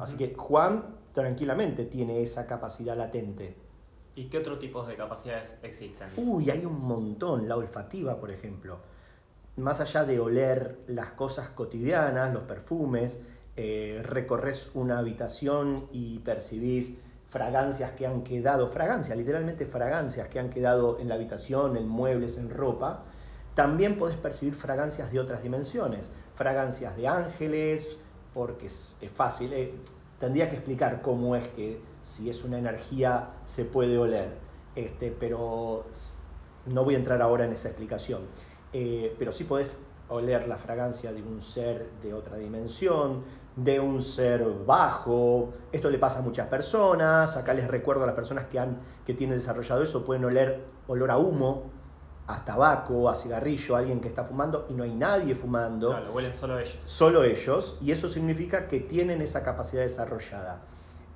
Así 0.00 0.16
que 0.16 0.34
Juan 0.34 0.96
tranquilamente 1.12 1.84
tiene 1.84 2.20
esa 2.20 2.46
capacidad 2.46 2.96
latente. 2.96 3.56
¿Y 4.16 4.24
qué 4.24 4.38
otros 4.38 4.58
tipos 4.58 4.88
de 4.88 4.96
capacidades 4.96 5.54
existen? 5.62 6.08
Uy, 6.16 6.50
hay 6.50 6.66
un 6.66 6.80
montón. 6.82 7.48
La 7.48 7.56
olfativa, 7.56 8.18
por 8.18 8.32
ejemplo. 8.32 8.80
Más 9.56 9.80
allá 9.80 10.04
de 10.04 10.18
oler 10.18 10.80
las 10.88 11.12
cosas 11.12 11.50
cotidianas, 11.50 12.32
los 12.34 12.42
perfumes, 12.42 13.20
eh, 13.54 14.02
recorres 14.04 14.70
una 14.74 14.98
habitación 14.98 15.86
y 15.92 16.18
percibís 16.20 16.96
fragancias 17.32 17.92
que 17.92 18.06
han 18.06 18.22
quedado, 18.22 18.68
fragancias, 18.68 19.16
literalmente 19.16 19.64
fragancias 19.64 20.28
que 20.28 20.38
han 20.38 20.50
quedado 20.50 20.98
en 20.98 21.08
la 21.08 21.14
habitación, 21.14 21.78
en 21.78 21.88
muebles, 21.88 22.36
en 22.36 22.50
ropa, 22.50 23.04
también 23.54 23.96
podés 23.96 24.16
percibir 24.16 24.54
fragancias 24.54 25.10
de 25.10 25.18
otras 25.18 25.42
dimensiones, 25.42 26.10
fragancias 26.34 26.94
de 26.94 27.08
ángeles, 27.08 27.96
porque 28.34 28.66
es, 28.66 28.98
fácil, 29.14 29.50
eh, 29.54 29.72
tendría 30.18 30.50
que 30.50 30.56
explicar 30.56 31.00
cómo 31.00 31.34
es 31.34 31.48
que 31.48 31.80
si 32.02 32.28
es 32.28 32.44
una 32.44 32.58
energía 32.58 33.30
se 33.46 33.64
puede 33.64 33.96
oler, 33.96 34.36
este, 34.76 35.10
pero 35.10 35.86
no 36.66 36.84
voy 36.84 36.96
a 36.96 36.98
entrar 36.98 37.22
ahora 37.22 37.46
en 37.46 37.54
esa 37.54 37.68
explicación, 37.68 38.20
eh, 38.74 39.16
pero 39.18 39.32
sí 39.32 39.44
podés 39.44 39.78
oler 40.10 40.46
la 40.46 40.58
fragancia 40.58 41.14
de 41.14 41.22
un 41.22 41.40
ser 41.40 41.88
de 42.02 42.12
otra 42.12 42.36
dimensión, 42.36 43.22
de 43.56 43.80
un 43.80 44.02
ser 44.02 44.44
bajo. 44.66 45.52
Esto 45.70 45.90
le 45.90 45.98
pasa 45.98 46.20
a 46.20 46.22
muchas 46.22 46.46
personas. 46.46 47.36
Acá 47.36 47.54
les 47.54 47.68
recuerdo 47.68 48.04
a 48.04 48.06
las 48.06 48.14
personas 48.14 48.46
que, 48.46 48.58
han, 48.58 48.78
que 49.04 49.14
tienen 49.14 49.36
desarrollado 49.36 49.82
eso, 49.82 50.04
pueden 50.04 50.24
oler 50.24 50.64
olor 50.86 51.10
a 51.10 51.18
humo, 51.18 51.70
a 52.26 52.44
tabaco, 52.44 53.08
a 53.08 53.14
cigarrillo, 53.14 53.76
a 53.76 53.80
alguien 53.80 54.00
que 54.00 54.08
está 54.08 54.24
fumando 54.24 54.66
y 54.68 54.74
no 54.74 54.84
hay 54.84 54.94
nadie 54.94 55.34
fumando. 55.34 55.98
Lo 55.98 56.12
huelen 56.12 56.34
solo 56.34 56.58
ellos. 56.58 56.78
Solo 56.84 57.24
ellos. 57.24 57.76
Y 57.80 57.92
eso 57.92 58.08
significa 58.08 58.68
que 58.68 58.80
tienen 58.80 59.20
esa 59.20 59.42
capacidad 59.42 59.82
desarrollada. 59.82 60.62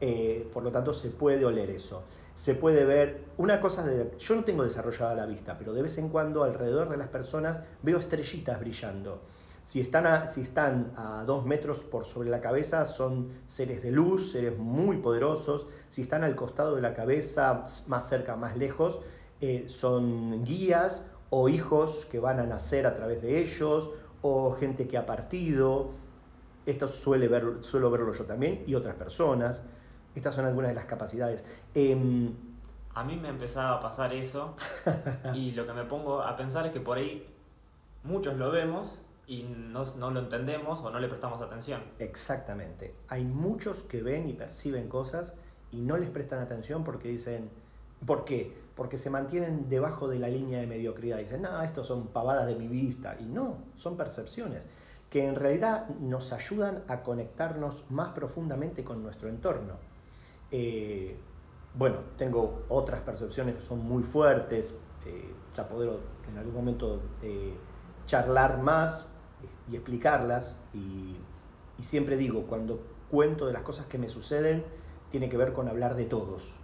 Eh, 0.01 0.49
por 0.53 0.63
lo 0.63 0.71
tanto, 0.71 0.93
se 0.93 1.09
puede 1.09 1.45
oler 1.45 1.71
eso. 1.71 2.03
Se 2.35 2.55
puede 2.55 2.85
ver, 2.85 3.25
una 3.39 3.61
cosa 3.61 3.83
de, 3.83 4.15
yo 4.19 4.35
no 4.35 4.45
tengo 4.45 4.63
desarrollada 4.63 5.15
la 5.15 5.25
vista, 5.25 5.57
pero 5.59 5.73
de 5.73 5.81
vez 5.81 5.97
en 5.97 6.11
cuando 6.11 6.45
alrededor 6.45 6.91
de 6.91 6.99
las 6.99 7.09
personas 7.09 7.61
veo 7.83 7.99
estrellitas 7.99 8.61
brillando. 8.61 9.23
Si 9.67 9.81
están, 9.81 10.07
a, 10.07 10.29
si 10.29 10.43
están 10.43 10.93
a 10.95 11.25
dos 11.25 11.45
metros 11.45 11.83
por 11.83 12.05
sobre 12.05 12.31
la 12.31 12.41
cabeza, 12.41 12.85
son 12.85 13.33
seres 13.47 13.83
de 13.83 13.91
luz, 13.91 14.31
seres 14.31 14.57
muy 14.57 14.99
poderosos. 14.99 15.67
Si 15.89 16.03
están 16.03 16.23
al 16.23 16.37
costado 16.37 16.77
de 16.77 16.83
la 16.83 16.95
cabeza, 16.95 17.65
más 17.89 18.09
cerca, 18.09 18.37
más 18.37 18.57
lejos, 18.57 19.01
eh, 19.41 19.65
son 19.69 20.45
guías 20.45 21.09
o 21.31 21.49
hijos 21.49 22.07
que 22.07 22.21
van 22.21 22.39
a 22.39 22.45
nacer 22.45 22.87
a 22.87 22.95
través 22.95 23.21
de 23.23 23.41
ellos, 23.41 23.91
o 24.23 24.53
gente 24.53 24.87
que 24.87 24.99
ha 24.99 25.05
partido. 25.05 25.91
Esto 26.65 26.87
suele 26.87 27.27
ver, 27.27 27.57
suelo 27.63 27.91
verlo 27.91 28.13
yo 28.13 28.25
también 28.25 28.63
y 28.69 28.77
otras 28.77 28.95
personas. 28.95 29.63
Estas 30.15 30.37
son 30.37 30.45
algunas 30.45 30.71
de 30.71 30.77
las 30.77 30.85
capacidades. 30.85 31.43
Em, 31.75 32.33
a 32.95 33.03
mí 33.03 33.17
me 33.17 33.31
empezaba 33.31 33.79
a 33.79 33.81
pasar 33.81 34.15
eso 34.15 34.55
y 35.35 35.51
lo 35.51 35.67
que 35.67 35.73
me 35.73 35.83
pongo 35.87 36.23
a 36.23 36.37
pensar 36.37 36.67
es 36.67 36.73
que 36.73 36.81
por 36.81 36.99
ahí 36.99 37.27
muchos 38.05 38.37
lo 38.37 38.53
vemos 38.53 39.03
y 39.27 39.45
no, 39.45 39.83
no, 39.97 40.11
lo 40.11 40.21
entendemos 40.21 40.81
o 40.81 40.91
no 40.91 41.01
le 41.01 41.09
prestamos 41.09 41.41
atención. 41.43 41.83
Exactamente. 41.99 42.95
Hay 43.09 43.25
muchos 43.25 43.83
que 43.83 44.03
ven 44.03 44.29
y 44.29 44.35
perciben 44.35 44.89
cosas 44.89 45.35
y 45.73 45.81
no 45.81 45.97
les 45.97 46.11
prestan 46.11 46.39
atención 46.39 46.85
porque 46.85 47.09
dicen, 47.09 47.51
¿por 48.05 48.25
qué? 48.25 48.57
Porque 48.77 48.99
se 48.99 49.11
mantienen 49.11 49.69
debajo 49.69 50.07
de 50.07 50.19
la 50.19 50.29
línea 50.29 50.61
de 50.61 50.67
mediocridad. 50.67 51.19
Dicen, 51.19 51.43
no, 51.43 51.63
estos 51.63 51.87
son 51.87 52.09
pavadas 52.09 52.47
de 52.47 52.55
mi 52.55 52.69
vista. 52.69 53.17
Y 53.19 53.25
no, 53.25 53.59
son 53.75 53.97
percepciones 53.97 54.69
que 55.11 55.27
en 55.27 55.35
realidad 55.37 55.89
nos 56.01 56.33
ayudan 56.33 56.81
a 56.89 57.03
conectarnos 57.03 57.85
más 57.91 58.11
profundamente 58.11 58.85
con 58.85 59.03
nuestro 59.03 59.29
entorno. 59.29 59.75
Eh, 60.51 61.17
bueno, 61.75 61.99
tengo 62.17 62.65
otras 62.69 63.01
percepciones 63.01 63.57
que 63.57 63.61
son 63.61 63.81
muy 63.81 64.03
fuertes, 64.03 64.79
eh, 65.07 65.35
ya 65.55 65.69
poder 65.69 65.99
en 66.29 66.39
algún 66.39 66.55
momento 66.55 67.01
eh, 67.23 67.55
charlar 68.07 68.63
más, 68.63 69.09
y 69.71 69.77
explicarlas. 69.77 70.59
Y, 70.75 71.17
siempre 71.83 72.17
digo, 72.17 72.47
cuando 72.47 72.81
cuento 73.11 73.47
de 73.47 73.53
las 73.53 73.63
cosas 73.63 73.87
que 73.87 73.99
me 73.99 74.09
suceden, 74.09 74.65
tiene 75.11 75.29
que 75.29 75.37
ver 75.37 75.53
con 75.53 75.69
hablar 75.69 75.95
de 75.95 76.07
todos. 76.07 76.55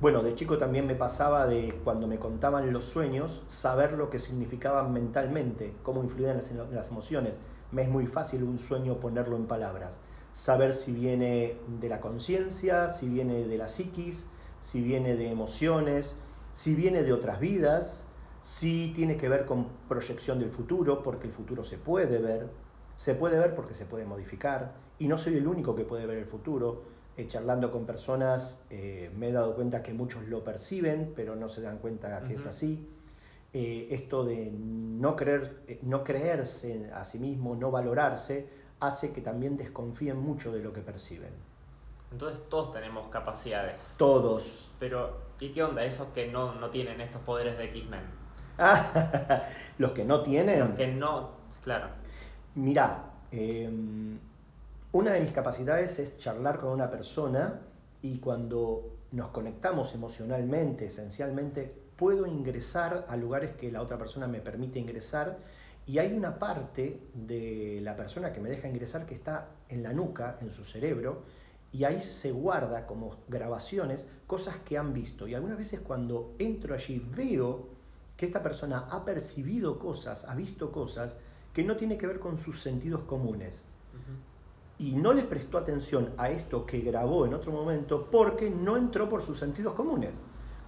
Bueno, 0.00 0.22
de 0.22 0.34
chico 0.34 0.58
también 0.58 0.86
me 0.86 0.94
pasaba 0.94 1.46
de 1.46 1.80
cuando 1.82 2.06
me 2.06 2.18
contaban 2.18 2.72
los 2.72 2.84
sueños, 2.84 3.42
saber 3.46 3.92
lo 3.92 4.10
que 4.10 4.18
significaban 4.18 4.92
mentalmente, 4.92 5.74
cómo 5.82 6.02
influían 6.02 6.36
las, 6.36 6.52
las 6.52 6.88
emociones. 6.88 7.38
Me 7.72 7.82
es 7.82 7.88
muy 7.88 8.06
fácil 8.06 8.44
un 8.44 8.58
sueño 8.58 9.00
ponerlo 9.00 9.36
en 9.36 9.46
palabras. 9.46 9.98
Saber 10.32 10.72
si 10.72 10.92
viene 10.92 11.56
de 11.80 11.88
la 11.88 12.00
conciencia, 12.00 12.88
si 12.88 13.08
viene 13.08 13.44
de 13.44 13.58
la 13.58 13.68
psiquis, 13.68 14.26
si 14.60 14.82
viene 14.82 15.16
de 15.16 15.30
emociones, 15.30 16.16
si 16.52 16.74
viene 16.74 17.02
de 17.02 17.12
otras 17.12 17.40
vidas, 17.40 18.05
sí 18.46 18.92
tiene 18.94 19.16
que 19.16 19.28
ver 19.28 19.44
con 19.44 19.66
proyección 19.88 20.38
del 20.38 20.50
futuro, 20.50 21.02
porque 21.02 21.26
el 21.26 21.32
futuro 21.32 21.64
se 21.64 21.78
puede 21.78 22.18
ver, 22.18 22.48
se 22.94 23.16
puede 23.16 23.40
ver 23.40 23.56
porque 23.56 23.74
se 23.74 23.86
puede 23.86 24.04
modificar, 24.04 24.72
y 25.00 25.08
no 25.08 25.18
soy 25.18 25.34
el 25.34 25.48
único 25.48 25.74
que 25.74 25.82
puede 25.82 26.06
ver 26.06 26.18
el 26.18 26.26
futuro. 26.26 26.94
Eh, 27.16 27.26
charlando 27.26 27.72
con 27.72 27.86
personas 27.86 28.62
eh, 28.70 29.10
me 29.16 29.30
he 29.30 29.32
dado 29.32 29.56
cuenta 29.56 29.82
que 29.82 29.92
muchos 29.92 30.28
lo 30.28 30.44
perciben, 30.44 31.12
pero 31.16 31.34
no 31.34 31.48
se 31.48 31.60
dan 31.60 31.78
cuenta 31.78 32.22
que 32.22 32.34
es 32.34 32.46
así. 32.46 32.88
Eh, 33.52 33.88
esto 33.90 34.22
de 34.22 34.52
no, 34.52 35.16
creer, 35.16 35.80
no 35.82 36.04
creerse 36.04 36.88
a 36.94 37.02
sí 37.02 37.18
mismo, 37.18 37.56
no 37.56 37.72
valorarse, 37.72 38.48
hace 38.78 39.12
que 39.12 39.22
también 39.22 39.56
desconfíen 39.56 40.18
mucho 40.18 40.52
de 40.52 40.60
lo 40.60 40.72
que 40.72 40.82
perciben. 40.82 41.32
Entonces 42.12 42.48
todos 42.48 42.70
tenemos 42.70 43.08
capacidades. 43.08 43.94
Todos. 43.96 44.70
Pero, 44.78 45.16
¿y 45.40 45.50
qué 45.50 45.64
onda 45.64 45.84
esos 45.84 46.08
que 46.08 46.28
no, 46.28 46.54
no 46.54 46.70
tienen 46.70 47.00
estos 47.00 47.22
poderes 47.22 47.58
de 47.58 47.64
X-Men? 47.64 48.25
los 49.78 49.92
que 49.92 50.04
no 50.04 50.22
tienen. 50.22 50.60
Los 50.60 50.70
que 50.70 50.88
no, 50.88 51.32
claro. 51.62 51.88
Mirá, 52.54 53.12
em, 53.30 54.18
una 54.92 55.12
de 55.12 55.20
mis 55.20 55.32
capacidades 55.32 55.98
es 55.98 56.18
charlar 56.18 56.58
con 56.58 56.70
una 56.70 56.90
persona 56.90 57.60
y 58.02 58.18
cuando 58.18 58.96
nos 59.12 59.28
conectamos 59.28 59.94
emocionalmente, 59.94 60.86
esencialmente, 60.86 61.72
puedo 61.96 62.26
ingresar 62.26 63.06
a 63.08 63.16
lugares 63.16 63.52
que 63.56 63.72
la 63.72 63.82
otra 63.82 63.98
persona 63.98 64.26
me 64.26 64.40
permite 64.40 64.78
ingresar 64.78 65.38
y 65.86 65.98
hay 65.98 66.12
una 66.12 66.38
parte 66.38 67.00
de 67.14 67.80
la 67.82 67.94
persona 67.94 68.32
que 68.32 68.40
me 68.40 68.50
deja 68.50 68.68
ingresar 68.68 69.06
que 69.06 69.14
está 69.14 69.50
en 69.68 69.82
la 69.82 69.92
nuca, 69.92 70.36
en 70.40 70.50
su 70.50 70.64
cerebro, 70.64 71.22
y 71.72 71.84
ahí 71.84 72.00
se 72.00 72.32
guarda 72.32 72.86
como 72.86 73.18
grabaciones 73.28 74.08
cosas 74.26 74.56
que 74.58 74.78
han 74.78 74.92
visto. 74.92 75.28
Y 75.28 75.34
algunas 75.34 75.58
veces 75.58 75.80
cuando 75.80 76.34
entro 76.38 76.74
allí 76.74 76.98
veo 76.98 77.75
que 78.16 78.26
esta 78.26 78.42
persona 78.42 78.86
ha 78.90 79.04
percibido 79.04 79.78
cosas, 79.78 80.24
ha 80.24 80.34
visto 80.34 80.72
cosas 80.72 81.16
que 81.52 81.64
no 81.64 81.76
tiene 81.76 81.96
que 81.98 82.06
ver 82.06 82.18
con 82.18 82.38
sus 82.38 82.60
sentidos 82.60 83.02
comunes. 83.02 83.66
Y 84.78 84.94
no 84.94 85.14
le 85.14 85.22
prestó 85.22 85.56
atención 85.56 86.12
a 86.18 86.28
esto 86.28 86.66
que 86.66 86.80
grabó 86.80 87.24
en 87.24 87.32
otro 87.32 87.50
momento 87.50 88.10
porque 88.10 88.50
no 88.50 88.76
entró 88.76 89.08
por 89.08 89.22
sus 89.22 89.38
sentidos 89.38 89.72
comunes. 89.72 90.20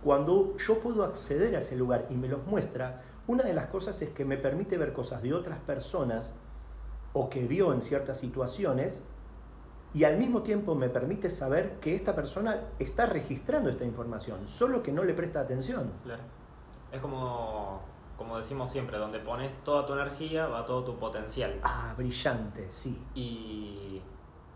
Cuando 0.02 0.56
yo 0.56 0.80
puedo 0.80 1.04
acceder 1.04 1.54
a 1.54 1.58
ese 1.58 1.76
lugar 1.76 2.06
y 2.08 2.14
me 2.14 2.28
los 2.28 2.46
muestra, 2.46 3.02
una 3.26 3.44
de 3.44 3.52
las 3.52 3.66
cosas 3.66 4.00
es 4.00 4.08
que 4.10 4.24
me 4.24 4.38
permite 4.38 4.78
ver 4.78 4.94
cosas 4.94 5.22
de 5.22 5.34
otras 5.34 5.58
personas 5.58 6.32
o 7.12 7.28
que 7.28 7.46
vio 7.46 7.74
en 7.74 7.82
ciertas 7.82 8.18
situaciones 8.18 9.02
y 9.92 10.04
al 10.04 10.16
mismo 10.18 10.42
tiempo 10.42 10.74
me 10.74 10.88
permite 10.88 11.28
saber 11.28 11.78
que 11.80 11.94
esta 11.94 12.14
persona 12.14 12.68
está 12.78 13.06
registrando 13.06 13.68
esta 13.68 13.84
información, 13.84 14.46
solo 14.46 14.82
que 14.82 14.92
no 14.92 15.04
le 15.04 15.14
presta 15.14 15.40
atención. 15.40 15.92
Claro. 16.02 16.22
Es 16.90 17.00
como, 17.00 17.82
como 18.16 18.38
decimos 18.38 18.70
siempre, 18.70 18.98
donde 18.98 19.18
pones 19.20 19.52
toda 19.64 19.84
tu 19.84 19.92
energía 19.92 20.46
va 20.46 20.64
todo 20.64 20.84
tu 20.84 20.98
potencial. 20.98 21.60
Ah, 21.62 21.94
brillante, 21.96 22.70
sí. 22.70 23.04
Y 23.14 24.02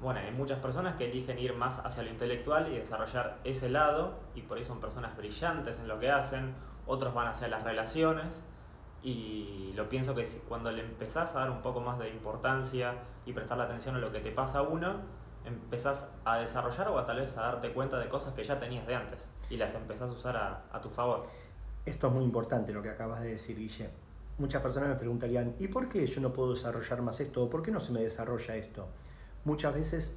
bueno, 0.01 0.21
hay 0.21 0.33
muchas 0.33 0.59
personas 0.59 0.97
que 0.97 1.11
eligen 1.11 1.39
ir 1.39 1.55
más 1.55 1.79
hacia 1.79 2.03
lo 2.03 2.11
intelectual 2.11 2.73
y 2.73 2.77
desarrollar 2.77 3.39
ese 3.45 3.69
lado, 3.69 4.15
y 4.35 4.43
por 4.43 4.59
ahí 4.59 4.65
son 4.65 4.81
personas 4.81 5.17
brillantes 5.17 5.79
en 5.79 5.89
lo 5.89 6.01
que 6.01 6.11
hacen, 6.11 6.55
otros 6.87 7.15
van 7.15 7.29
hacia 7.29 7.47
las 7.49 7.62
relaciones, 7.62 8.43
y 9.03 9.73
lo 9.75 9.89
pienso 9.89 10.15
que 10.15 10.27
cuando 10.49 10.71
le 10.71 10.83
empezás 10.83 11.35
a 11.35 11.41
dar 11.41 11.51
un 11.51 11.62
poco 11.62 11.81
más 11.81 11.99
de 11.99 12.09
importancia 12.09 12.95
y 13.27 13.33
prestarle 13.33 13.65
atención 13.65 13.95
a 13.97 13.99
lo 13.99 14.11
que 14.11 14.21
te 14.21 14.33
pasa 14.33 14.61
a 14.61 14.62
uno, 14.62 14.97
empezás 15.45 16.11
a 16.25 16.37
desarrollar 16.37 16.89
o 16.89 16.99
a 16.99 17.07
tal 17.07 17.19
vez 17.19 17.37
a 17.37 17.43
darte 17.43 17.73
cuenta 17.73 17.99
de 17.99 18.09
cosas 18.09 18.33
que 18.35 18.45
ya 18.45 18.59
tenías 18.59 18.87
de 18.87 18.95
antes 18.95 19.29
y 19.51 19.57
las 19.57 19.75
empezás 19.75 20.11
a 20.11 20.12
usar 20.12 20.37
a, 20.37 20.62
a 20.73 20.81
tu 20.81 20.89
favor. 20.89 21.27
Esto 21.85 22.09
es 22.09 22.12
muy 22.12 22.25
importante 22.25 22.73
lo 22.73 22.83
que 22.83 22.91
acabas 22.91 23.23
de 23.23 23.31
decir, 23.31 23.57
Guille. 23.57 23.91
Muchas 24.39 24.62
personas 24.62 24.89
me 24.89 24.95
preguntarían, 24.95 25.55
¿y 25.59 25.69
por 25.69 25.89
qué 25.89 26.07
yo 26.07 26.21
no 26.21 26.33
puedo 26.33 26.55
desarrollar 26.55 27.03
más 27.03 27.21
esto? 27.21 27.43
¿O 27.43 27.51
por 27.51 27.62
qué 27.62 27.71
no 27.71 27.81
se 27.81 27.93
me 27.93 28.01
desarrolla 28.01 28.57
esto? 28.57 28.89
Muchas 29.45 29.75
veces 29.75 30.17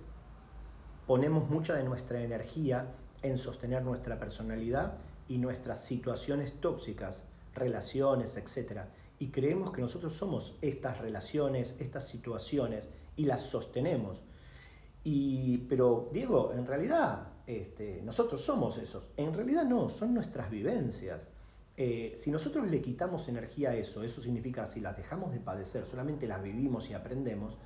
ponemos 1.07 1.49
mucha 1.49 1.73
de 1.73 1.83
nuestra 1.83 2.21
energía 2.21 2.93
en 3.23 3.37
sostener 3.37 3.83
nuestra 3.83 4.19
personalidad 4.19 4.97
y 5.27 5.39
nuestras 5.39 5.83
situaciones 5.83 6.59
tóxicas, 6.61 7.23
relaciones, 7.55 8.37
etc. 8.37 8.81
Y 9.17 9.29
creemos 9.29 9.71
que 9.71 9.81
nosotros 9.81 10.13
somos 10.13 10.57
estas 10.61 10.99
relaciones, 10.99 11.75
estas 11.79 12.07
situaciones, 12.07 12.89
y 13.15 13.25
las 13.25 13.41
sostenemos. 13.41 14.21
Y, 15.03 15.59
pero, 15.69 16.09
Diego, 16.11 16.51
en 16.53 16.65
realidad, 16.65 17.27
este, 17.47 18.01
nosotros 18.03 18.41
somos 18.41 18.77
esos. 18.77 19.09
En 19.17 19.33
realidad 19.33 19.63
no, 19.63 19.89
son 19.89 20.13
nuestras 20.13 20.49
vivencias. 20.49 21.29
Eh, 21.77 22.13
si 22.15 22.31
nosotros 22.31 22.69
le 22.69 22.81
quitamos 22.81 23.27
energía 23.27 23.71
a 23.71 23.75
eso, 23.75 24.03
eso 24.03 24.21
significa 24.21 24.65
si 24.65 24.79
las 24.79 24.95
dejamos 24.95 25.33
de 25.33 25.39
padecer, 25.39 25.85
solamente 25.85 26.27
las 26.27 26.41
vivimos 26.41 26.89
y 26.89 26.93
aprendemos, 26.93 27.57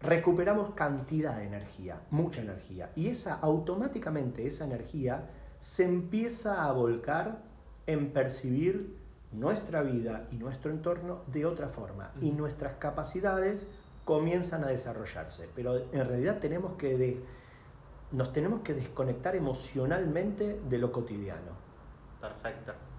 recuperamos 0.00 0.74
cantidad 0.74 1.38
de 1.38 1.44
energía, 1.44 2.02
mucha 2.10 2.42
energía. 2.42 2.90
Y 2.94 3.08
esa 3.08 3.34
automáticamente, 3.34 4.46
esa 4.46 4.64
energía 4.64 5.30
se 5.58 5.84
empieza 5.84 6.66
a 6.66 6.72
volcar 6.72 7.42
en 7.86 8.12
percibir 8.12 8.96
nuestra 9.32 9.82
vida 9.82 10.26
y 10.30 10.36
nuestro 10.36 10.70
entorno 10.70 11.22
de 11.28 11.46
otra 11.46 11.68
forma. 11.68 12.12
Y 12.20 12.32
nuestras 12.32 12.74
capacidades 12.74 13.66
comienzan 14.04 14.64
a 14.64 14.68
desarrollarse. 14.68 15.48
Pero 15.54 15.76
en 15.76 16.06
realidad 16.06 16.38
tenemos 16.38 16.74
que 16.74 17.22
nos 18.10 18.30
tenemos 18.30 18.60
que 18.60 18.74
desconectar 18.74 19.34
emocionalmente 19.36 20.60
de 20.68 20.78
lo 20.78 20.92
cotidiano. 20.92 21.52
Perfecto. 22.20 22.91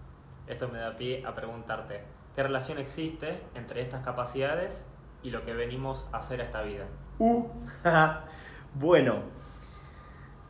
Esto 0.48 0.68
me 0.68 0.80
da 0.80 0.96
pie 0.96 1.26
a 1.26 1.34
preguntarte, 1.36 2.04
¿qué 2.36 2.44
relación 2.44 2.78
existe 2.78 3.42
entre 3.56 3.82
estas 3.82 4.04
capacidades 4.04 4.86
y 5.24 5.32
lo 5.32 5.42
que 5.42 5.54
venimos 5.54 6.06
a 6.12 6.18
hacer 6.18 6.42
a 6.42 6.44
esta 6.44 6.62
vida. 6.62 6.86
Uh, 7.18 7.46
bueno, 8.76 9.22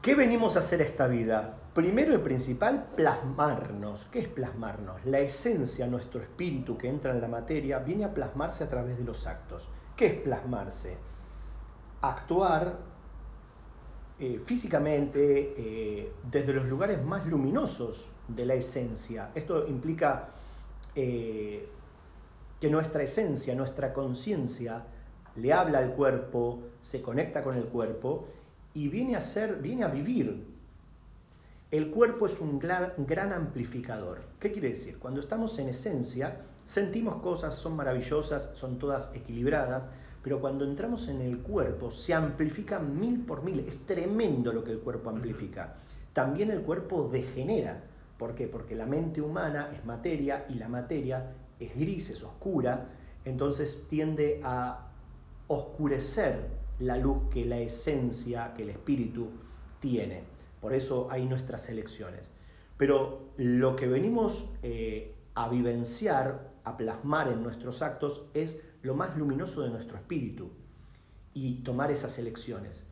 ¿qué 0.01 0.15
venimos 0.15 0.55
a 0.55 0.59
hacer 0.59 0.81
a 0.81 0.83
esta 0.83 1.07
vida? 1.07 1.57
Primero 1.73 2.13
y 2.13 2.17
principal, 2.17 2.87
plasmarnos. 2.95 4.05
¿Qué 4.05 4.19
es 4.19 4.27
plasmarnos? 4.27 5.05
La 5.05 5.19
esencia, 5.19 5.87
nuestro 5.87 6.21
espíritu 6.21 6.77
que 6.77 6.89
entra 6.89 7.13
en 7.13 7.21
la 7.21 7.27
materia, 7.27 7.79
viene 7.79 8.05
a 8.05 8.13
plasmarse 8.13 8.63
a 8.63 8.69
través 8.69 8.97
de 8.97 9.03
los 9.03 9.25
actos. 9.27 9.69
¿Qué 9.95 10.07
es 10.07 10.13
plasmarse? 10.15 10.97
Actuar 12.01 12.77
eh, 14.19 14.41
físicamente 14.43 15.53
eh, 15.57 16.13
desde 16.29 16.53
los 16.53 16.65
lugares 16.65 17.03
más 17.03 17.25
luminosos 17.25 18.09
de 18.27 18.45
la 18.45 18.53
esencia. 18.53 19.31
Esto 19.35 19.67
implica 19.67 20.29
eh, 20.95 21.67
que 22.59 22.69
nuestra 22.69 23.03
esencia, 23.03 23.55
nuestra 23.55 23.93
conciencia, 23.93 24.85
le 25.35 25.51
habla 25.51 25.79
al 25.79 25.93
cuerpo, 25.93 26.61
se 26.79 27.01
conecta 27.01 27.43
con 27.43 27.55
el 27.55 27.65
cuerpo 27.65 28.27
y 28.73 28.87
viene 28.87 29.15
a 29.15 29.21
ser, 29.21 29.55
viene 29.55 29.83
a 29.83 29.87
vivir 29.87 30.53
el 31.73 31.89
cuerpo 31.89 32.27
es 32.27 32.39
un 32.39 32.59
gran, 32.59 33.33
amplificador. 33.33 34.21
¿Qué 34.39 34.51
quiere 34.51 34.69
decir? 34.69 34.99
Cuando 34.99 35.19
estamos 35.19 35.57
en 35.57 35.69
esencia, 35.69 36.37
sentimos 36.63 37.15
cosas, 37.15 37.55
son 37.55 37.75
maravillosas, 37.75 38.51
son 38.53 38.77
todas 38.77 39.09
equilibradas, 39.15 39.87
pero 40.21 40.39
cuando 40.39 40.65
entramos 40.65 41.07
en 41.07 41.19
el 41.19 41.39
cuerpo 41.39 41.89
se 41.89 42.13
amplifica 42.13 42.77
mil 42.77 43.25
por 43.25 43.41
mil. 43.41 43.59
Es 43.59 43.87
tremendo 43.87 44.53
lo 44.53 44.63
que 44.63 44.69
el 44.69 44.81
cuerpo 44.81 45.09
amplifica. 45.09 45.73
También 46.13 46.51
el 46.51 46.61
cuerpo 46.61 47.09
degenera. 47.11 47.81
¿Por 48.23 48.35
qué? 48.35 48.47
Porque 48.47 48.73
la 48.73 48.85
mente 48.85 49.19
humana 49.19 49.67
es 49.75 49.83
materia 49.83 50.45
y 50.47 50.53
la 50.53 50.69
materia 50.69 51.33
es 51.59 51.75
gris, 51.75 52.09
es 52.09 52.23
oscura, 52.23 52.87
entonces 53.25 53.83
tiende 53.89 54.39
a 54.45 54.93
oscurecer 55.47 56.47
la 56.79 56.95
luz 56.95 57.23
que 57.29 57.43
la 57.43 57.57
esencia, 57.57 58.53
que 58.55 58.63
el 58.63 58.69
espíritu 58.69 59.27
tiene. 59.81 60.23
Por 60.61 60.71
eso 60.71 61.09
hay 61.11 61.25
nuestras 61.25 61.67
elecciones. 61.67 62.31
Pero 62.77 63.33
lo 63.35 63.75
que 63.75 63.89
venimos 63.89 64.45
eh, 64.61 65.13
a 65.35 65.49
vivenciar, 65.49 66.53
a 66.63 66.77
plasmar 66.77 67.27
en 67.27 67.43
nuestros 67.43 67.81
actos, 67.81 68.27
es 68.33 68.57
lo 68.83 68.95
más 68.95 69.17
luminoso 69.17 69.63
de 69.63 69.69
nuestro 69.69 69.97
espíritu 69.97 70.49
y 71.33 71.55
tomar 71.55 71.91
esas 71.91 72.17
elecciones. 72.19 72.85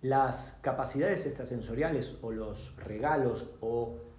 Las 0.00 0.58
capacidades 0.60 1.24
extrasensoriales 1.24 2.16
o 2.20 2.32
los 2.32 2.74
regalos 2.78 3.54
o 3.60 4.10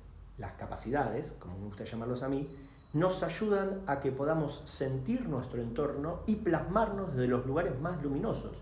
las 0.44 0.54
capacidades, 0.54 1.36
como 1.40 1.58
me 1.58 1.66
gusta 1.66 1.86
llamarlos 1.86 2.22
a 2.22 2.28
mí, 2.28 2.50
nos 2.92 3.24
ayudan 3.24 3.82
a 3.88 4.00
que 4.02 4.12
podamos 4.12 4.62
sentir 4.66 5.28
nuestro 5.28 5.62
entorno 5.62 6.20
y 6.28 6.36
plasmarnos 6.36 7.16
de 7.16 7.28
los 7.28 7.46
lugares 7.46 7.80
más 7.80 8.04
luminosos 8.04 8.62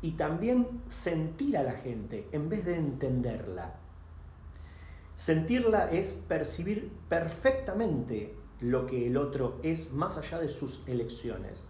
y 0.00 0.12
también 0.12 0.80
sentir 0.88 1.58
a 1.58 1.64
la 1.64 1.72
gente 1.72 2.28
en 2.32 2.48
vez 2.48 2.64
de 2.64 2.76
entenderla. 2.76 3.74
Sentirla 5.16 5.90
es 5.90 6.14
percibir 6.14 6.92
perfectamente 7.08 8.36
lo 8.60 8.86
que 8.86 9.08
el 9.08 9.16
otro 9.16 9.58
es 9.62 9.92
más 9.92 10.16
allá 10.16 10.38
de 10.38 10.48
sus 10.48 10.86
elecciones. 10.86 11.66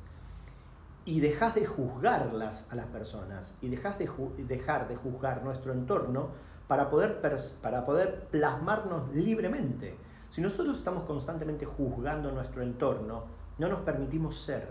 Y 1.08 1.20
dejas 1.20 1.54
de 1.54 1.64
juzgarlas 1.64 2.70
a 2.70 2.76
las 2.76 2.84
personas 2.86 3.54
y 3.62 3.68
dejas 3.68 3.98
de 3.98 4.10
dejar 4.46 4.88
de 4.88 4.96
juzgar 4.96 5.42
nuestro 5.42 5.72
entorno 5.72 6.28
para 6.66 6.90
poder, 6.90 7.22
para 7.62 7.86
poder 7.86 8.28
plasmarnos 8.30 9.14
libremente. 9.14 9.96
Si 10.28 10.42
nosotros 10.42 10.76
estamos 10.76 11.04
constantemente 11.04 11.64
juzgando 11.64 12.30
nuestro 12.30 12.62
entorno, 12.62 13.24
no 13.56 13.68
nos 13.68 13.80
permitimos 13.80 14.38
ser 14.38 14.68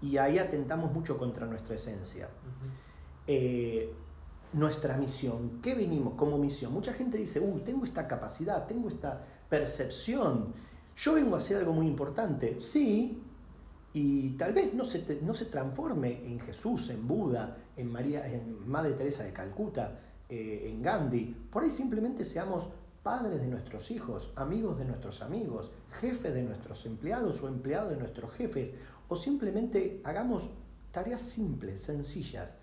y 0.00 0.16
ahí 0.16 0.38
atentamos 0.38 0.90
mucho 0.90 1.18
contra 1.18 1.46
nuestra 1.46 1.74
esencia. 1.74 2.30
Eh, 3.26 3.94
nuestra 4.54 4.96
misión, 4.96 5.60
¿qué 5.60 5.74
venimos 5.74 6.14
como 6.14 6.38
misión? 6.38 6.72
Mucha 6.72 6.94
gente 6.94 7.18
dice, 7.18 7.40
uy, 7.40 7.60
tengo 7.60 7.84
esta 7.84 8.08
capacidad, 8.08 8.66
tengo 8.66 8.88
esta 8.88 9.20
percepción, 9.50 10.54
yo 10.96 11.12
vengo 11.12 11.34
a 11.34 11.38
hacer 11.38 11.58
algo 11.58 11.74
muy 11.74 11.86
importante, 11.86 12.58
sí, 12.58 13.22
y 13.94 14.30
tal 14.30 14.52
vez 14.52 14.72
no 14.72 14.84
se, 14.84 15.20
no 15.22 15.34
se 15.34 15.46
transforme 15.46 16.24
en 16.24 16.40
Jesús, 16.40 16.88
en 16.88 17.06
Buda, 17.06 17.56
en, 17.76 17.92
María, 17.92 18.26
en 18.26 18.68
Madre 18.68 18.92
Teresa 18.92 19.24
de 19.24 19.32
Calcuta, 19.32 19.98
eh, 20.28 20.68
en 20.68 20.82
Gandhi, 20.82 21.36
por 21.50 21.62
ahí 21.62 21.70
simplemente 21.70 22.24
seamos 22.24 22.68
padres 23.02 23.40
de 23.40 23.48
nuestros 23.48 23.90
hijos, 23.90 24.32
amigos 24.36 24.78
de 24.78 24.84
nuestros 24.86 25.20
amigos, 25.20 25.70
jefes 26.00 26.32
de 26.32 26.42
nuestros 26.42 26.86
empleados 26.86 27.42
o 27.42 27.48
empleados 27.48 27.90
de 27.90 27.96
nuestros 27.96 28.32
jefes, 28.32 28.72
o 29.08 29.16
simplemente 29.16 30.00
hagamos 30.04 30.48
tareas 30.90 31.20
simples, 31.20 31.82
sencillas, 31.82 32.54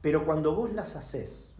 pero 0.00 0.24
cuando 0.24 0.54
vos 0.54 0.72
las 0.72 0.96
haces 0.96 1.54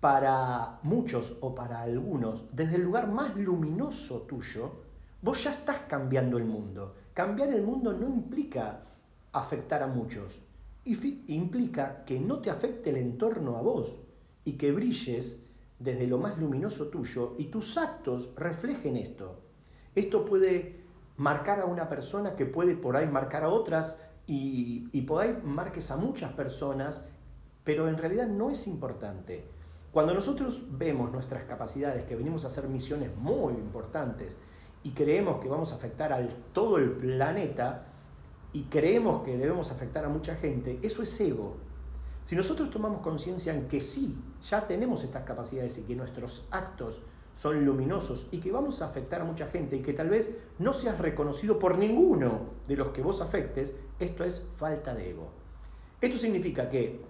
para 0.00 0.78
muchos 0.82 1.36
o 1.40 1.54
para 1.54 1.82
algunos, 1.82 2.44
desde 2.52 2.76
el 2.76 2.82
lugar 2.82 3.08
más 3.08 3.36
luminoso 3.36 4.22
tuyo, 4.22 4.72
vos 5.20 5.44
ya 5.44 5.50
estás 5.50 5.78
cambiando 5.88 6.38
el 6.38 6.44
mundo. 6.44 6.94
Cambiar 7.14 7.50
el 7.50 7.62
mundo 7.62 7.92
no 7.92 8.08
implica 8.08 8.84
afectar 9.32 9.82
a 9.82 9.86
muchos, 9.86 10.38
implica 10.84 12.04
que 12.04 12.18
no 12.18 12.40
te 12.40 12.48
afecte 12.48 12.90
el 12.90 12.96
entorno 12.96 13.56
a 13.56 13.62
vos 13.62 13.98
y 14.44 14.52
que 14.52 14.72
brilles 14.72 15.44
desde 15.78 16.06
lo 16.06 16.18
más 16.18 16.38
luminoso 16.38 16.88
tuyo 16.88 17.34
y 17.38 17.46
tus 17.46 17.76
actos 17.76 18.30
reflejen 18.36 18.96
esto. 18.96 19.40
Esto 19.94 20.24
puede 20.24 20.80
marcar 21.18 21.60
a 21.60 21.66
una 21.66 21.86
persona 21.86 22.34
que 22.34 22.46
puede 22.46 22.76
por 22.76 22.96
ahí 22.96 23.06
marcar 23.06 23.44
a 23.44 23.50
otras 23.50 24.00
y, 24.26 24.88
y 24.92 25.02
por 25.02 25.22
ahí 25.22 25.38
marques 25.44 25.90
a 25.90 25.96
muchas 25.96 26.32
personas, 26.32 27.02
pero 27.62 27.88
en 27.88 27.98
realidad 27.98 28.26
no 28.26 28.48
es 28.48 28.66
importante. 28.66 29.44
Cuando 29.92 30.14
nosotros 30.14 30.62
vemos 30.70 31.12
nuestras 31.12 31.44
capacidades, 31.44 32.04
que 32.04 32.16
venimos 32.16 32.44
a 32.44 32.46
hacer 32.46 32.66
misiones 32.68 33.14
muy 33.16 33.52
importantes 33.52 34.38
y 34.82 34.90
creemos 34.90 35.40
que 35.40 35.48
vamos 35.48 35.72
a 35.72 35.76
afectar 35.76 36.12
a 36.12 36.26
todo 36.52 36.78
el 36.78 36.92
planeta 36.92 37.86
y 38.52 38.64
creemos 38.64 39.22
que 39.22 39.36
debemos 39.36 39.70
afectar 39.70 40.04
a 40.04 40.08
mucha 40.08 40.36
gente, 40.36 40.78
eso 40.82 41.02
es 41.02 41.20
ego. 41.20 41.56
Si 42.22 42.36
nosotros 42.36 42.70
tomamos 42.70 43.00
conciencia 43.00 43.52
en 43.52 43.66
que 43.66 43.80
sí, 43.80 44.16
ya 44.42 44.66
tenemos 44.66 45.02
estas 45.02 45.24
capacidades 45.24 45.78
y 45.78 45.82
que 45.82 45.96
nuestros 45.96 46.46
actos 46.50 47.00
son 47.34 47.64
luminosos 47.64 48.26
y 48.30 48.38
que 48.38 48.52
vamos 48.52 48.82
a 48.82 48.86
afectar 48.86 49.22
a 49.22 49.24
mucha 49.24 49.46
gente 49.46 49.76
y 49.76 49.82
que 49.82 49.92
tal 49.92 50.10
vez 50.10 50.30
no 50.58 50.72
seas 50.72 50.98
reconocido 50.98 51.58
por 51.58 51.78
ninguno 51.78 52.50
de 52.68 52.76
los 52.76 52.90
que 52.90 53.02
vos 53.02 53.20
afectes, 53.20 53.74
esto 53.98 54.24
es 54.24 54.42
falta 54.56 54.94
de 54.94 55.10
ego. 55.10 55.30
Esto 56.00 56.18
significa 56.18 56.68
que 56.68 57.00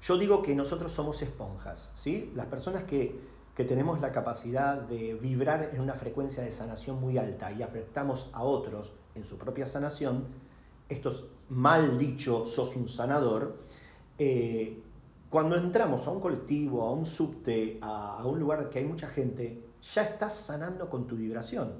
yo 0.00 0.18
digo 0.18 0.42
que 0.42 0.54
nosotros 0.54 0.92
somos 0.92 1.20
esponjas, 1.22 1.90
¿sí? 1.94 2.30
Las 2.34 2.46
personas 2.46 2.84
que, 2.84 3.18
tenemos 3.62 4.00
la 4.00 4.10
capacidad 4.10 4.80
de 4.80 5.14
vibrar 5.14 5.70
en 5.72 5.80
una 5.80 5.94
frecuencia 5.94 6.42
de 6.42 6.50
sanación 6.50 7.00
muy 7.00 7.18
alta 7.18 7.52
y 7.52 7.62
afectamos 7.62 8.28
a 8.32 8.42
otros 8.42 8.92
en 9.14 9.24
su 9.24 9.38
propia 9.38 9.64
sanación, 9.64 10.26
esto 10.88 11.10
es 11.10 11.22
mal 11.50 11.96
dicho, 11.96 12.44
sos 12.44 12.74
un 12.74 12.88
sanador, 12.88 13.58
eh, 14.18 14.82
cuando 15.30 15.56
entramos 15.56 16.06
a 16.06 16.10
un 16.10 16.20
colectivo, 16.20 16.82
a 16.82 16.92
un 16.92 17.06
subte, 17.06 17.78
a, 17.82 18.24
un 18.24 18.38
lugar 18.38 18.70
que 18.70 18.78
hay 18.78 18.84
mucha 18.84 19.08
gente, 19.08 19.64
ya 19.82 20.02
estás 20.02 20.32
sanando 20.32 20.88
con 20.88 21.06
tu 21.06 21.16
vibración. 21.16 21.72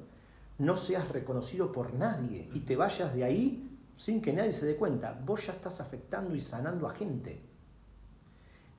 No 0.58 0.76
seas 0.76 1.08
reconocido 1.08 1.70
por 1.70 1.94
nadie 1.94 2.48
y 2.52 2.60
te 2.60 2.76
vayas 2.76 3.14
de 3.14 3.24
ahí 3.24 3.78
sin 3.96 4.20
que 4.20 4.32
nadie 4.32 4.52
se 4.52 4.66
dé 4.66 4.76
cuenta. 4.76 5.20
Vos 5.24 5.46
ya 5.46 5.52
estás 5.52 5.80
afectando 5.80 6.34
y 6.34 6.40
sanando 6.40 6.88
a 6.88 6.94
gente. 6.94 7.42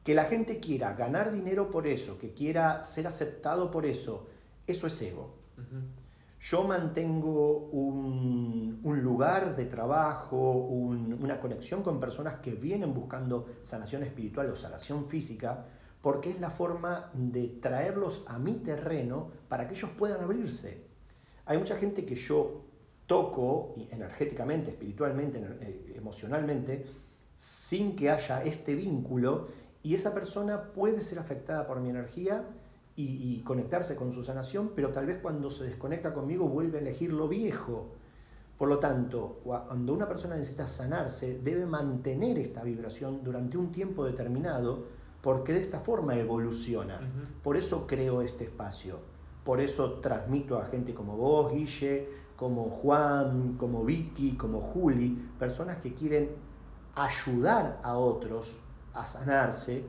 Que 0.06 0.16
la 0.16 0.24
gente 0.24 0.62
quiera 0.62 0.94
ganar 0.94 1.34
dinero 1.34 1.70
por 1.70 1.86
eso, 1.86 2.18
que 2.18 2.32
quiera 2.34 2.86
ser 2.86 3.08
aceptado 3.08 3.70
por 3.70 3.86
eso, 3.86 4.28
eso 4.66 4.88
es 4.88 5.02
ego 5.02 5.34
yo 6.40 6.64
mantengo 6.64 7.70
un, 7.72 8.80
lugar 9.02 9.56
de 9.56 9.66
trabajo, 9.66 10.52
una 10.60 11.40
conexión 11.40 11.82
con 11.82 12.00
personas 12.00 12.36
que 12.36 12.54
vienen 12.54 12.94
buscando 12.94 13.48
sanación 13.62 14.04
espiritual 14.04 14.50
o 14.52 14.56
sanación 14.56 15.08
física, 15.08 15.66
porque 16.02 16.30
es 16.30 16.40
la 16.40 16.52
forma 16.52 17.10
de 17.14 17.48
traerlos 17.48 18.24
a 18.28 18.38
mi 18.38 18.56
terreno 18.56 19.32
para 19.48 19.68
que 19.68 19.74
ellos 19.74 19.90
puedan 19.98 20.22
abrirse. 20.22 20.86
Hay 21.46 21.58
mucha 21.58 21.78
gente 21.78 22.06
que 22.06 22.16
yo 22.16 22.66
toco 23.08 23.74
energéticamente, 23.90 24.70
espiritualmente, 24.72 25.40
eh, 25.62 25.94
emocionalmente, 25.96 26.86
sin 27.36 27.96
que 27.96 28.12
haya 28.12 28.44
este 28.44 28.76
vínculo, 28.76 29.48
y 29.86 29.94
esa 29.94 30.16
persona 30.16 30.74
puede 30.74 31.00
ser 31.00 31.20
afectada 31.20 31.68
por 31.68 31.80
mi 31.80 31.92
energía 31.92 32.44
y, 32.96 33.40
conectarse 33.42 33.96
con 33.96 34.12
su 34.12 34.24
sanación, 34.24 34.72
pero 34.76 34.90
tal 34.90 35.06
vez 35.06 35.20
cuando 35.22 35.52
se 35.52 35.66
desconecta 35.66 36.12
conmigo 36.12 36.48
vuelve 36.48 36.80
a 36.80 36.82
elegir 36.82 37.14
lo 37.14 37.28
viejo. 37.28 37.92
Por 38.58 38.68
lo 38.68 38.80
tanto, 38.80 39.42
cuando 39.44 39.94
una 39.94 40.08
persona 40.08 40.38
necesita 40.38 40.66
sanarse, 40.66 41.38
debe 41.38 41.68
mantener 41.68 42.40
esta 42.40 42.64
vibración 42.64 43.24
durante 43.24 43.60
un 43.60 43.72
tiempo 43.72 44.04
determinado, 44.04 44.86
porque 45.22 45.54
de 45.54 45.62
esta 45.62 45.80
forma 45.80 46.18
evoluciona. 46.18 47.00
Por 47.44 47.56
eso 47.56 47.86
creo 47.86 48.24
este 48.24 48.46
espacio. 48.46 48.98
Por 49.44 49.62
eso 49.62 50.00
transmito 50.00 50.58
a 50.58 50.66
gente 50.66 50.96
como 50.96 51.16
vos, 51.16 51.54
Guille, 51.54 52.10
como 52.36 52.72
Juan, 52.72 53.56
como 53.56 53.86
Vicky, 53.86 54.36
como 54.36 54.62
Juli, 54.62 55.16
personas 55.38 55.78
que 55.78 55.94
quieren 55.94 56.32
ayudar 56.96 57.80
a 57.84 57.98
otros 58.00 58.65
a 58.96 59.06
sanarse 59.06 59.86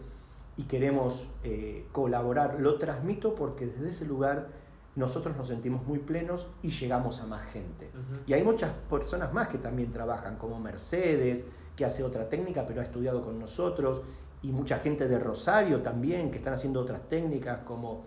y 0.56 0.64
queremos 0.64 1.28
eh, 1.42 1.86
colaborar. 1.92 2.60
Lo 2.60 2.76
transmito 2.76 3.34
porque 3.34 3.66
desde 3.66 3.90
ese 3.90 4.04
lugar 4.04 4.48
nosotros 4.96 5.36
nos 5.36 5.48
sentimos 5.48 5.86
muy 5.86 5.98
plenos 5.98 6.48
y 6.62 6.70
llegamos 6.70 7.20
a 7.20 7.26
más 7.26 7.42
gente. 7.52 7.90
Y 8.26 8.32
hay 8.32 8.42
muchas 8.42 8.72
personas 8.88 9.32
más 9.32 9.48
que 9.48 9.58
también 9.58 9.92
trabajan, 9.92 10.36
como 10.36 10.58
Mercedes, 10.58 11.44
que 11.76 11.84
hace 11.84 12.02
otra 12.02 12.28
técnica, 12.30 12.66
pero 12.66 12.80
ha 12.80 12.82
estudiado 12.82 13.22
con 13.22 13.38
nosotros, 13.38 14.00
y 14.42 14.52
mucha 14.52 14.78
gente 14.78 15.06
de 15.06 15.18
Rosario 15.18 15.82
también, 15.82 16.30
que 16.30 16.38
están 16.38 16.54
haciendo 16.54 16.80
otras 16.80 17.06
técnicas, 17.08 17.60
como, 17.60 18.04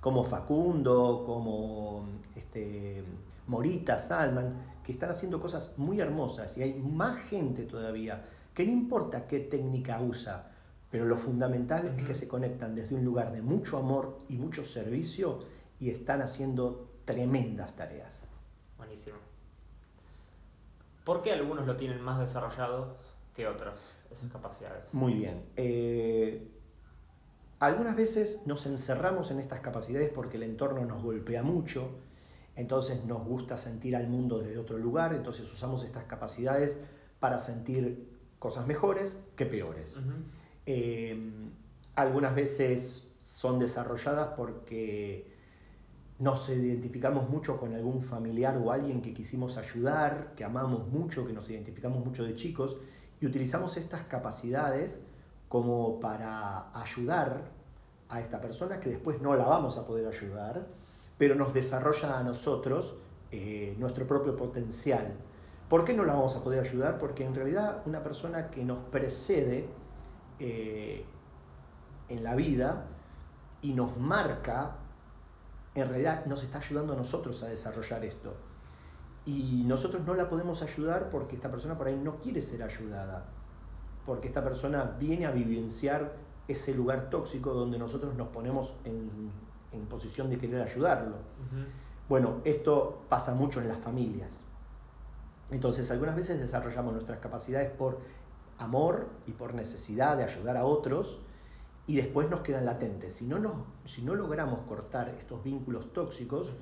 como 0.00 0.24
Facundo, 0.24 1.22
como 1.24 2.08
este, 2.34 3.04
Morita, 3.46 3.96
Salman, 3.96 4.80
que 4.82 4.90
están 4.90 5.10
haciendo 5.10 5.40
cosas 5.40 5.74
muy 5.76 6.00
hermosas, 6.00 6.58
y 6.58 6.62
hay 6.62 6.74
más 6.74 7.18
gente 7.18 7.66
todavía, 7.66 8.24
que 8.54 8.64
no 8.64 8.72
importa 8.72 9.26
qué 9.26 9.40
técnica 9.40 10.00
usa, 10.00 10.52
pero 10.90 11.04
lo 11.04 11.16
fundamental 11.16 11.86
es 11.86 12.02
que 12.04 12.14
se 12.14 12.28
conectan 12.28 12.74
desde 12.74 12.94
un 12.94 13.04
lugar 13.04 13.32
de 13.32 13.42
mucho 13.42 13.78
amor 13.78 14.18
y 14.28 14.36
mucho 14.36 14.62
servicio 14.62 15.40
y 15.80 15.90
están 15.90 16.22
haciendo 16.22 16.88
tremendas 17.04 17.74
tareas. 17.74 18.22
Buenísimo. 18.78 19.16
¿Por 21.04 21.20
qué 21.20 21.32
algunos 21.32 21.66
lo 21.66 21.76
tienen 21.76 22.00
más 22.00 22.18
desarrollados 22.20 23.16
que 23.34 23.46
otros, 23.48 23.78
esas 24.10 24.30
capacidades? 24.30 24.94
Muy 24.94 25.14
bien. 25.14 25.42
Eh, 25.56 26.48
algunas 27.58 27.96
veces 27.96 28.42
nos 28.46 28.64
encerramos 28.66 29.30
en 29.30 29.40
estas 29.40 29.60
capacidades 29.60 30.10
porque 30.14 30.36
el 30.36 30.44
entorno 30.44 30.84
nos 30.84 31.02
golpea 31.02 31.42
mucho, 31.42 31.90
entonces 32.56 33.04
nos 33.04 33.24
gusta 33.24 33.56
sentir 33.56 33.96
al 33.96 34.08
mundo 34.08 34.38
desde 34.38 34.58
otro 34.58 34.78
lugar, 34.78 35.12
entonces 35.12 35.50
usamos 35.52 35.82
estas 35.82 36.04
capacidades 36.04 36.76
para 37.18 37.38
sentir 37.38 38.13
cosas 38.44 38.66
mejores 38.66 39.16
que 39.36 39.46
peores. 39.46 39.98
Eh, 40.66 41.18
algunas 41.94 42.34
veces 42.34 43.08
son 43.18 43.58
desarrolladas 43.58 44.34
porque 44.36 45.32
nos 46.18 46.50
identificamos 46.50 47.30
mucho 47.30 47.58
con 47.58 47.72
algún 47.72 48.02
familiar 48.02 48.60
o 48.62 48.70
alguien 48.70 49.00
que 49.00 49.14
quisimos 49.14 49.56
ayudar, 49.56 50.34
que 50.36 50.44
amamos 50.44 50.86
mucho, 50.88 51.26
que 51.26 51.32
nos 51.32 51.48
identificamos 51.48 52.04
mucho 52.04 52.22
de 52.22 52.36
chicos, 52.36 52.76
y 53.18 53.24
utilizamos 53.24 53.78
estas 53.78 54.02
capacidades 54.02 55.00
como 55.48 55.98
para 55.98 56.68
ayudar 56.78 57.50
a 58.10 58.20
esta 58.20 58.42
persona 58.42 58.78
que 58.78 58.90
después 58.90 59.22
no 59.22 59.34
la 59.36 59.46
vamos 59.46 59.78
a 59.78 59.86
poder 59.86 60.06
ayudar, 60.06 60.66
pero 61.16 61.34
nos 61.34 61.54
desarrolla 61.54 62.18
a 62.18 62.22
nosotros 62.22 62.92
eh, 63.30 63.74
nuestro 63.78 64.06
propio 64.06 64.36
potencial. 64.36 65.16
¿Por 65.68 65.84
qué 65.84 65.94
no 65.94 66.04
la 66.04 66.14
vamos 66.14 66.36
a 66.36 66.42
poder 66.42 66.60
ayudar? 66.60 66.98
Porque 66.98 67.24
en 67.24 67.34
realidad 67.34 67.82
una 67.86 68.02
persona 68.02 68.50
que 68.50 68.64
nos 68.64 68.78
precede 68.90 69.68
eh, 70.38 71.04
en 72.08 72.24
la 72.24 72.34
vida 72.34 72.86
y 73.62 73.72
nos 73.72 73.96
marca 73.96 74.76
en 75.74 75.88
realidad 75.88 76.24
nos 76.26 76.42
está 76.42 76.58
ayudando 76.58 76.92
a 76.92 76.96
nosotros 76.96 77.42
a 77.42 77.48
desarrollar 77.48 78.04
esto. 78.04 78.34
Y 79.26 79.64
nosotros 79.66 80.02
no 80.06 80.14
la 80.14 80.28
podemos 80.28 80.62
ayudar 80.62 81.10
porque 81.10 81.34
esta 81.34 81.50
persona 81.50 81.76
por 81.76 81.88
ahí 81.88 81.96
no 81.96 82.18
quiere 82.18 82.40
ser 82.40 82.62
ayudada, 82.62 83.24
porque 84.04 84.26
esta 84.26 84.44
persona 84.44 84.96
viene 84.98 85.26
a 85.26 85.30
vivenciar 85.30 86.14
ese 86.46 86.74
lugar 86.74 87.08
tóxico 87.08 87.54
donde 87.54 87.78
nosotros 87.78 88.14
nos 88.14 88.28
ponemos 88.28 88.74
en, 88.84 89.32
posición 89.88 90.30
de 90.30 90.38
querer 90.38 90.62
ayudarlo. 90.62 91.16
Bueno, 92.08 92.40
esto 92.44 93.02
pasa 93.08 93.34
mucho 93.34 93.60
en 93.60 93.68
las 93.68 93.78
familias. 93.78 94.44
Entonces, 95.54 95.88
algunas 95.92 96.16
veces 96.16 96.40
desarrollamos 96.40 96.92
nuestras 96.92 97.20
capacidades 97.20 97.70
por 97.70 98.00
amor 98.58 99.08
y 99.24 99.32
por 99.32 99.54
necesidad 99.54 100.16
de 100.16 100.24
ayudar 100.24 100.56
a 100.56 100.64
otros, 100.64 101.20
y 101.86 101.94
después 101.94 102.28
nos 102.28 102.40
quedan 102.40 102.64
latentes. 102.64 103.12
Si 103.12 103.26
no, 103.26 103.66
si 103.84 104.02
no 104.02 104.16
logramos 104.16 104.62
cortar 104.62 105.10
estos 105.10 105.44
vínculos 105.44 105.92
tóxicos, 105.92 106.54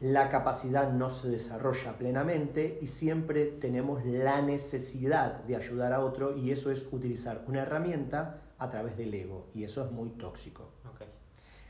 la 0.00 0.30
capacidad 0.30 0.90
no 0.90 1.10
se 1.10 1.28
desarrolla 1.28 1.98
plenamente 1.98 2.78
y 2.80 2.86
siempre 2.86 3.44
tenemos 3.44 4.06
la 4.06 4.40
necesidad 4.40 5.44
de 5.44 5.56
ayudar 5.56 5.92
a 5.92 6.00
otro 6.00 6.34
y 6.34 6.50
eso 6.50 6.70
es 6.70 6.86
utilizar 6.92 7.44
una 7.46 7.60
herramienta 7.62 8.40
a 8.58 8.70
través 8.70 8.96
del 8.96 9.12
ego 9.12 9.48
y 9.54 9.64
eso 9.64 9.84
es 9.84 9.92
muy 9.92 10.10
tóxico. 10.10 10.70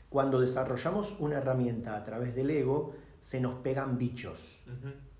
Cuando 0.09 0.39
desarrollamos 0.39 1.17
una 1.19 1.39
herramienta 1.39 1.97
a 1.97 2.03
través 2.05 2.33
del 2.33 2.49
ego, 2.49 2.93
se 3.19 3.41
nos 3.41 3.55
pegan 3.55 3.97
bichos. 3.97 4.63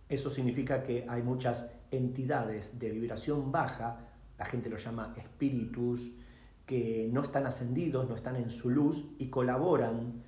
Eso 0.08 0.30
significa 0.30 0.84
que 0.84 1.06
hay 1.08 1.24
muchas 1.24 1.70
entidades 1.92 2.78
de 2.78 2.92
vibración 2.92 3.52
baja, 3.52 4.00
la 4.38 4.46
gente 4.46 4.70
lo 4.70 4.78
llama 4.78 5.14
espíritus, 5.18 6.12
que 6.66 7.10
no 7.12 7.22
están 7.22 7.46
ascendidos, 7.46 8.08
no 8.08 8.16
están 8.16 8.36
en 8.36 8.50
su 8.50 8.70
luz 8.70 9.06
y 9.18 9.30
colaboran 9.30 10.24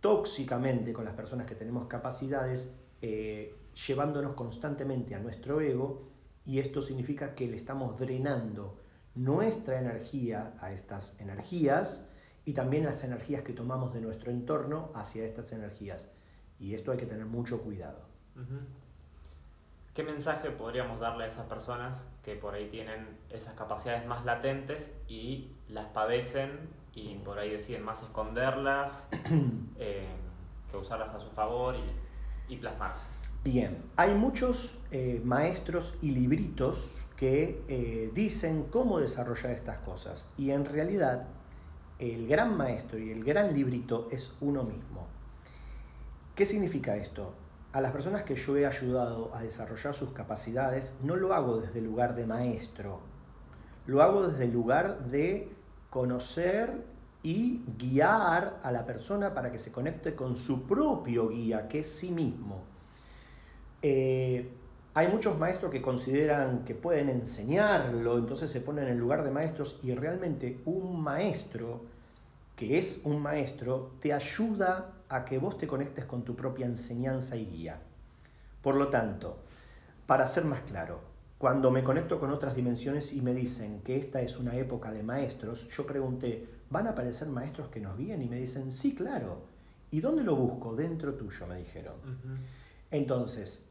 tóxicamente 0.00 0.92
con 0.92 1.04
las 1.04 1.14
personas 1.14 1.46
que 1.46 1.54
tenemos 1.54 1.86
capacidades, 1.86 2.70
eh, 3.02 3.54
llevándonos 3.86 4.34
constantemente 4.34 5.14
a 5.14 5.18
nuestro 5.18 5.60
ego 5.60 6.08
y 6.44 6.58
esto 6.60 6.80
significa 6.80 7.34
que 7.34 7.48
le 7.48 7.56
estamos 7.56 7.98
drenando 7.98 8.78
nuestra 9.14 9.78
energía 9.80 10.54
a 10.60 10.72
estas 10.72 11.18
energías 11.18 12.08
y 12.44 12.52
también 12.52 12.84
las 12.84 13.02
energías 13.02 13.42
que 13.42 13.52
tomamos 13.52 13.92
de 13.92 14.00
nuestro 14.00 14.30
entorno 14.30 14.90
hacia 14.94 15.24
estas 15.24 15.52
energías. 15.52 16.10
Y 16.58 16.74
esto 16.74 16.92
hay 16.92 16.98
que 16.98 17.06
tener 17.06 17.26
mucho 17.26 17.60
cuidado. 17.60 18.06
¿Qué 19.96 20.02
mensaje 20.02 20.50
podríamos 20.50 21.00
darle 21.00 21.24
a 21.24 21.26
esas 21.26 21.46
personas 21.46 21.96
que 22.22 22.34
por 22.34 22.52
ahí 22.52 22.68
tienen 22.68 23.16
esas 23.30 23.54
capacidades 23.54 24.06
más 24.06 24.26
latentes 24.26 24.92
y 25.08 25.52
las 25.70 25.86
padecen 25.86 26.68
y 26.92 27.14
por 27.24 27.38
ahí 27.38 27.48
deciden 27.48 27.82
más 27.82 28.02
esconderlas 28.02 29.08
eh, 29.78 30.04
que 30.70 30.76
usarlas 30.76 31.14
a 31.14 31.18
su 31.18 31.30
favor 31.30 31.76
y, 32.46 32.56
plasmarse? 32.58 33.08
Bien, 33.42 33.78
hay 33.96 34.12
muchos 34.12 34.76
eh, 34.90 35.22
maestros 35.24 35.94
y 36.02 36.10
libritos 36.10 37.00
que 37.16 37.64
eh, 37.66 38.10
dicen 38.12 38.64
cómo 38.64 39.00
desarrollar 39.00 39.52
estas 39.52 39.78
cosas 39.78 40.30
y 40.36 40.50
en 40.50 40.66
realidad 40.66 41.26
el 41.98 42.28
gran 42.28 42.54
maestro 42.54 42.98
y 42.98 43.12
el 43.12 43.24
gran 43.24 43.54
librito 43.54 44.08
es 44.10 44.34
uno 44.42 44.62
mismo. 44.62 45.06
¿Qué 46.34 46.44
significa 46.44 46.96
esto? 46.96 47.45
A 47.76 47.82
las 47.82 47.92
personas 47.92 48.22
que 48.22 48.36
yo 48.36 48.56
he 48.56 48.64
ayudado 48.64 49.34
a 49.34 49.42
desarrollar 49.42 49.92
sus 49.92 50.14
capacidades, 50.14 50.94
no 51.02 51.14
lo 51.14 51.34
hago 51.34 51.60
desde 51.60 51.80
el 51.80 51.84
lugar 51.84 52.14
de 52.14 52.24
maestro, 52.24 53.00
lo 53.84 54.00
hago 54.00 54.26
desde 54.28 54.44
el 54.44 54.52
lugar 54.54 55.10
de 55.10 55.52
conocer 55.90 56.86
y 57.22 57.66
guiar 57.76 58.60
a 58.62 58.72
la 58.72 58.86
persona 58.86 59.34
para 59.34 59.52
que 59.52 59.58
se 59.58 59.72
conecte 59.72 60.14
con 60.14 60.36
su 60.36 60.66
propio 60.66 61.28
guía, 61.28 61.68
que 61.68 61.80
es 61.80 61.88
sí 61.90 62.10
mismo. 62.10 62.64
Eh, 63.82 64.50
hay 64.94 65.08
muchos 65.08 65.38
maestros 65.38 65.70
que 65.70 65.82
consideran 65.82 66.64
que 66.64 66.74
pueden 66.74 67.10
enseñarlo, 67.10 68.16
entonces 68.16 68.50
se 68.50 68.62
ponen 68.62 68.86
en 68.86 68.92
el 68.92 68.98
lugar 68.98 69.22
de 69.22 69.30
maestros 69.30 69.80
y 69.82 69.92
realmente 69.92 70.62
un 70.64 70.98
maestro 70.98 71.84
que 72.56 72.78
es 72.78 73.02
un 73.04 73.20
maestro 73.20 73.96
te 74.00 74.14
ayuda 74.14 74.95
a 75.08 75.24
que 75.24 75.38
vos 75.38 75.58
te 75.58 75.66
conectes 75.66 76.04
con 76.04 76.24
tu 76.24 76.34
propia 76.34 76.66
enseñanza 76.66 77.36
y 77.36 77.46
guía. 77.46 77.80
Por 78.62 78.74
lo 78.74 78.88
tanto, 78.88 79.38
para 80.06 80.26
ser 80.26 80.44
más 80.44 80.60
claro, 80.60 81.00
cuando 81.38 81.70
me 81.70 81.84
conecto 81.84 82.18
con 82.18 82.30
otras 82.30 82.56
dimensiones 82.56 83.12
y 83.12 83.20
me 83.20 83.34
dicen 83.34 83.82
que 83.82 83.96
esta 83.96 84.22
es 84.22 84.38
una 84.38 84.56
época 84.56 84.92
de 84.92 85.02
maestros, 85.02 85.68
yo 85.68 85.86
pregunté, 85.86 86.48
¿van 86.70 86.86
a 86.86 86.90
aparecer 86.90 87.28
maestros 87.28 87.68
que 87.68 87.80
nos 87.80 87.96
guíen? 87.96 88.22
Y 88.22 88.28
me 88.28 88.38
dicen, 88.38 88.70
sí, 88.70 88.94
claro. 88.94 89.42
¿Y 89.90 90.00
dónde 90.00 90.24
lo 90.24 90.34
busco? 90.34 90.74
Dentro 90.74 91.14
tuyo, 91.14 91.46
me 91.46 91.58
dijeron. 91.58 91.94
Entonces, 92.90 93.66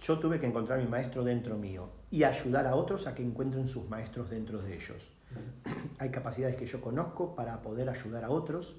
yo 0.00 0.18
tuve 0.18 0.40
que 0.40 0.46
encontrar 0.46 0.78
mi 0.78 0.86
maestro 0.86 1.22
dentro 1.22 1.56
mío 1.56 1.90
y 2.10 2.24
ayudar 2.24 2.66
a 2.66 2.76
otros 2.76 3.06
a 3.06 3.14
que 3.14 3.22
encuentren 3.22 3.68
sus 3.68 3.88
maestros 3.88 4.30
dentro 4.30 4.58
de 4.60 4.74
ellos. 4.74 5.08
Hay 5.98 6.10
capacidades 6.10 6.56
que 6.56 6.66
yo 6.66 6.80
conozco 6.80 7.34
para 7.34 7.60
poder 7.62 7.88
ayudar 7.90 8.24
a 8.24 8.30
otros 8.30 8.76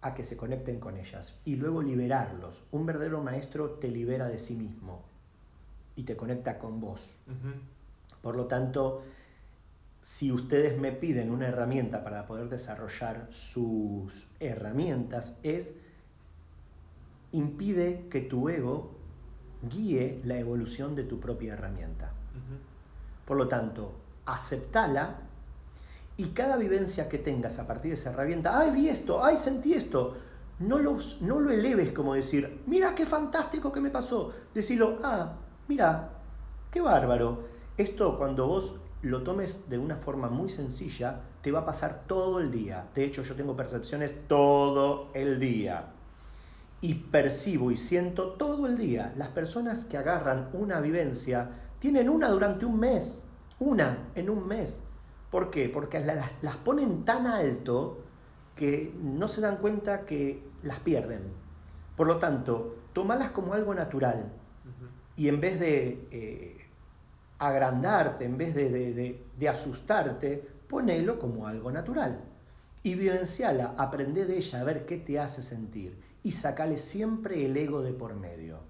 a 0.00 0.14
que 0.14 0.24
se 0.24 0.36
conecten 0.36 0.78
con 0.78 0.96
ellas 0.96 1.38
y 1.44 1.56
luego 1.56 1.82
liberarlos. 1.82 2.62
Un 2.70 2.86
verdadero 2.86 3.22
maestro 3.22 3.70
te 3.72 3.88
libera 3.88 4.28
de 4.28 4.38
sí 4.38 4.54
mismo 4.54 5.02
y 5.96 6.04
te 6.04 6.16
conecta 6.16 6.58
con 6.58 6.80
vos. 6.80 7.16
Por 8.22 8.36
lo 8.36 8.46
tanto, 8.46 9.02
si 10.00 10.30
ustedes 10.30 10.78
me 10.78 10.92
piden 10.92 11.30
una 11.30 11.48
herramienta 11.48 12.04
para 12.04 12.26
poder 12.26 12.48
desarrollar 12.48 13.28
sus 13.30 14.28
herramientas, 14.40 15.38
es 15.42 15.74
impide 17.32 18.06
que 18.08 18.20
tu 18.20 18.48
ego 18.48 18.92
guíe 19.62 20.20
la 20.24 20.38
evolución 20.38 20.94
de 20.94 21.04
tu 21.04 21.20
propia 21.20 21.54
herramienta. 21.54 22.12
Por 23.24 23.36
lo 23.36 23.48
tanto, 23.48 23.96
aceptala 24.24 25.27
y 26.18 26.30
cada 26.30 26.56
vivencia 26.56 27.08
que 27.08 27.18
tengas 27.18 27.60
a 27.60 27.66
partir 27.66 27.92
de 27.92 27.94
esa 27.94 28.10
herramienta, 28.10 28.58
ay, 28.58 28.72
vi 28.72 28.88
esto, 28.88 29.24
ay, 29.24 29.36
sentí 29.36 29.72
esto, 29.72 30.16
no 30.58 30.78
lo, 30.78 30.98
no 31.20 31.38
lo 31.38 31.50
eleves 31.52 31.92
como 31.92 32.12
decir, 32.14 32.62
mira 32.66 32.92
qué 32.96 33.06
fantástico 33.06 33.70
que 33.70 33.80
me 33.80 33.90
pasó. 33.90 34.32
Decirlo, 34.52 34.96
ah, 35.04 35.36
mira, 35.68 36.10
qué 36.72 36.80
bárbaro. 36.80 37.44
Esto 37.76 38.18
cuando 38.18 38.48
vos 38.48 38.74
lo 39.02 39.22
tomes 39.22 39.70
de 39.70 39.78
una 39.78 39.94
forma 39.96 40.28
muy 40.28 40.48
sencilla, 40.48 41.20
te 41.40 41.52
va 41.52 41.60
a 41.60 41.64
pasar 41.64 42.02
todo 42.08 42.40
el 42.40 42.50
día. 42.50 42.88
De 42.96 43.04
hecho, 43.04 43.22
yo 43.22 43.36
tengo 43.36 43.54
percepciones 43.54 44.26
todo 44.26 45.10
el 45.14 45.38
día. 45.38 45.92
Y 46.80 46.94
percibo 46.94 47.70
y 47.70 47.76
siento 47.76 48.32
todo 48.32 48.66
el 48.66 48.76
día. 48.76 49.14
Las 49.16 49.28
personas 49.28 49.84
que 49.84 49.96
agarran 49.96 50.50
una 50.52 50.80
vivencia 50.80 51.48
tienen 51.78 52.08
una 52.08 52.28
durante 52.28 52.66
un 52.66 52.80
mes. 52.80 53.20
Una 53.60 54.10
en 54.16 54.30
un 54.30 54.48
mes. 54.48 54.82
¿Por 55.30 55.50
qué? 55.50 55.68
Porque 55.68 56.00
las, 56.00 56.56
ponen 56.56 57.04
tan 57.04 57.26
alto 57.26 57.98
que 58.54 58.94
no 59.00 59.28
se 59.28 59.40
dan 59.40 59.58
cuenta 59.58 60.04
que 60.06 60.42
las 60.62 60.78
pierden. 60.80 61.32
Por 61.96 62.06
lo 62.06 62.18
tanto, 62.18 62.76
tomalas 62.92 63.30
como 63.30 63.52
algo 63.52 63.74
natural. 63.74 64.32
Y 65.16 65.28
en 65.28 65.40
vez 65.40 65.58
de 65.58 66.08
eh, 66.10 66.66
agrandarte, 67.38 68.24
en 68.24 68.38
vez 68.38 68.54
de, 68.54 68.70
de, 69.36 69.48
asustarte, 69.48 70.48
ponelo 70.68 71.18
como 71.18 71.46
algo 71.46 71.70
natural. 71.70 72.20
Y 72.82 72.94
vivenciala, 72.94 73.74
aprende 73.76 74.24
de 74.24 74.36
ella 74.36 74.60
a 74.60 74.64
ver 74.64 74.86
qué 74.86 74.96
te 74.96 75.18
hace 75.18 75.42
sentir. 75.42 75.98
Y 76.22 76.30
sacale 76.30 76.78
siempre 76.78 77.44
el 77.44 77.56
ego 77.56 77.82
de 77.82 77.92
por 77.92 78.14
medio. 78.14 78.60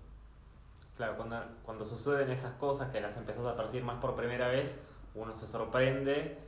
Claro, 0.97 1.16
cuando, 1.16 1.37
cuando 1.62 1.85
suceden 1.85 2.31
esas 2.31 2.55
cosas 2.55 2.90
que 2.90 3.01
las 3.01 3.16
empezás 3.16 3.47
a 3.47 3.55
percibir 3.55 3.85
más 3.85 4.01
por 4.01 4.16
primera 4.16 4.49
vez, 4.49 4.79
uno 5.14 5.35
se 5.35 5.47
sorprende 5.47 6.47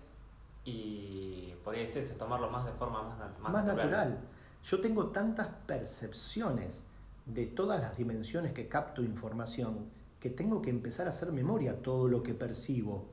y 0.65 1.55
podría 1.65 1.87
ser 1.87 2.05
eso, 2.05 2.15
tomarlo 2.15 2.51
más 2.51 2.67
de 2.67 2.73
forma 2.73 3.03
más, 3.03 3.19
más, 3.41 3.53
más 3.53 3.65
natural. 3.65 4.19
Yo 4.63 4.81
tengo 4.81 5.07
tantas 5.09 5.49
percepciones 5.67 6.85
de 7.27 7.47
todas 7.47 7.81
las 7.81 7.97
dimensiones 7.97 8.53
que 8.53 8.69
capto 8.69 9.03
información 9.03 9.91
que 10.21 10.31
tengo 10.31 10.61
que 10.61 10.71
empezar 10.71 11.07
a 11.07 11.09
hacer 11.09 11.33
memoria 11.33 11.81
todo 11.81 12.07
lo 12.07 12.23
que 12.23 12.35
percibo. 12.35 13.11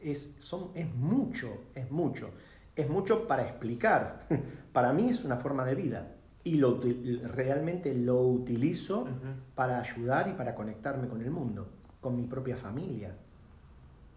Es, 0.00 0.36
son, 0.38 0.70
es 0.74 0.92
mucho, 0.94 1.64
es 1.74 1.90
mucho. 1.90 2.30
Es 2.76 2.88
mucho 2.88 3.26
para 3.26 3.42
explicar. 3.42 4.24
Para 4.72 4.92
mí 4.92 5.08
es 5.08 5.24
una 5.24 5.36
forma 5.36 5.64
de 5.64 5.74
vida 5.74 6.14
y 6.44 6.54
lo, 6.54 6.80
realmente 7.24 7.92
lo 7.94 8.20
utilizo 8.22 9.06
para 9.54 9.80
ayudar 9.80 10.28
y 10.28 10.32
para 10.32 10.54
conectarme 10.54 11.08
con 11.08 11.20
el 11.20 11.30
mundo, 11.30 11.68
con 12.00 12.16
mi 12.16 12.22
propia 12.22 12.56
familia. 12.56 13.14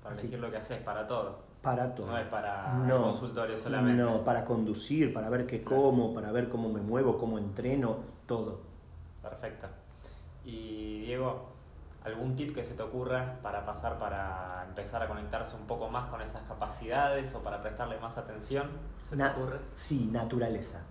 Para 0.03 0.15
Así, 0.15 0.27
lo 0.29 0.49
que 0.51 0.57
haces 0.57 0.79
para 0.81 1.07
todo. 1.07 1.43
Para 1.61 1.93
todo. 1.93 2.07
No 2.07 2.17
es 2.17 2.27
para 2.27 2.85
consultorio 2.89 3.55
solamente. 3.57 4.01
No, 4.01 4.23
para 4.23 4.43
conducir, 4.45 5.13
para 5.13 5.29
ver 5.29 5.45
qué 5.45 5.63
como, 5.63 6.13
para 6.13 6.31
ver 6.31 6.49
cómo 6.49 6.69
me 6.69 6.81
muevo, 6.81 7.19
cómo 7.19 7.37
entreno, 7.37 7.97
todo. 8.25 8.61
Perfecto. 9.21 9.67
Y 10.43 11.01
Diego, 11.01 11.49
¿algún 12.03 12.35
tip 12.35 12.55
que 12.55 12.63
se 12.63 12.73
te 12.73 12.81
ocurra 12.81 13.37
para 13.43 13.63
pasar, 13.63 13.99
para 13.99 14.65
empezar 14.67 15.03
a 15.03 15.07
conectarse 15.07 15.55
un 15.55 15.67
poco 15.67 15.87
más 15.87 16.09
con 16.09 16.21
esas 16.21 16.41
capacidades 16.47 17.35
o 17.35 17.43
para 17.43 17.61
prestarle 17.61 17.99
más 17.99 18.17
atención? 18.17 18.67
¿Se 18.99 19.15
te 19.15 19.23
ocurre? 19.23 19.59
Sí, 19.73 20.09
naturaleza. 20.11 20.81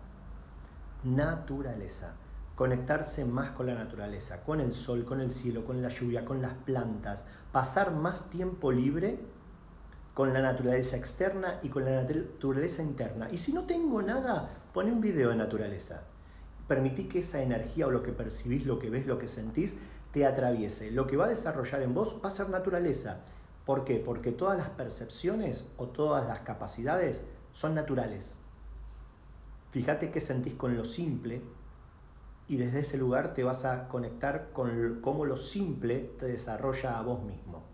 Naturaleza. 1.03 2.15
Conectarse 2.55 3.25
más 3.25 3.51
con 3.51 3.67
la 3.67 3.75
naturaleza, 3.75 4.43
con 4.45 4.61
el 4.61 4.73
sol, 4.73 5.05
con 5.05 5.21
el 5.21 5.33
cielo, 5.33 5.65
con 5.65 5.83
la 5.83 5.89
lluvia, 5.89 6.25
con 6.25 6.41
las 6.43 6.53
plantas. 6.53 7.25
Pasar 7.51 7.91
más 7.91 8.31
tiempo 8.31 8.71
libre 8.71 9.19
con 10.21 10.35
la 10.35 10.43
naturaleza 10.43 10.99
externa 10.99 11.61
y 11.63 11.71
con 11.71 11.87
la 11.87 11.93
naturaleza 11.93 12.83
interna. 12.83 13.31
Y 13.33 13.39
si 13.39 13.55
no 13.55 13.65
tengo 13.65 14.03
nada, 14.03 14.51
pone 14.75 14.93
un 14.93 15.01
video 15.01 15.31
de 15.31 15.37
naturaleza. 15.37 16.03
Permití 16.69 17.05
que 17.05 17.21
esa 17.21 17.41
energía 17.41 17.87
o 17.87 17.91
lo 17.91 18.03
que 18.03 18.13
percibís, 18.13 18.67
lo 18.67 18.79
que 18.79 18.91
ves, 18.91 19.07
lo 19.07 19.17
que 19.17 19.29
sentís, 19.29 19.77
te 20.13 20.27
atraviese. 20.27 20.91
Lo 20.91 21.07
que 21.07 21.17
va 21.17 21.25
a 21.25 21.31
desarrollar 21.31 21.81
en 21.81 21.95
vos 21.95 22.21
va 22.23 22.29
a 22.29 22.33
ser 22.33 22.51
naturaleza. 22.51 23.21
¿Por 23.65 23.85
qué? 23.85 23.97
Porque 23.97 24.31
todas 24.31 24.59
las 24.59 24.69
percepciones 24.69 25.65
o 25.79 25.87
todas 25.87 26.27
las 26.27 26.41
capacidades 26.41 27.23
son 27.55 27.75
naturales. 27.75 28.37
Fíjate 29.71 30.11
qué 30.11 30.21
sentís 30.21 30.53
con 30.53 30.77
lo 30.77 30.85
simple 30.85 31.41
y 32.47 32.59
desde 32.59 32.81
ese 32.81 32.99
lugar 32.99 33.33
te 33.33 33.43
vas 33.43 33.65
a 33.65 33.89
conectar 33.89 34.51
con 34.53 35.01
cómo 35.01 35.25
lo 35.25 35.37
simple 35.37 36.13
te 36.19 36.27
desarrolla 36.27 36.99
a 36.99 37.03
vos 37.03 37.23
mismo. 37.23 37.70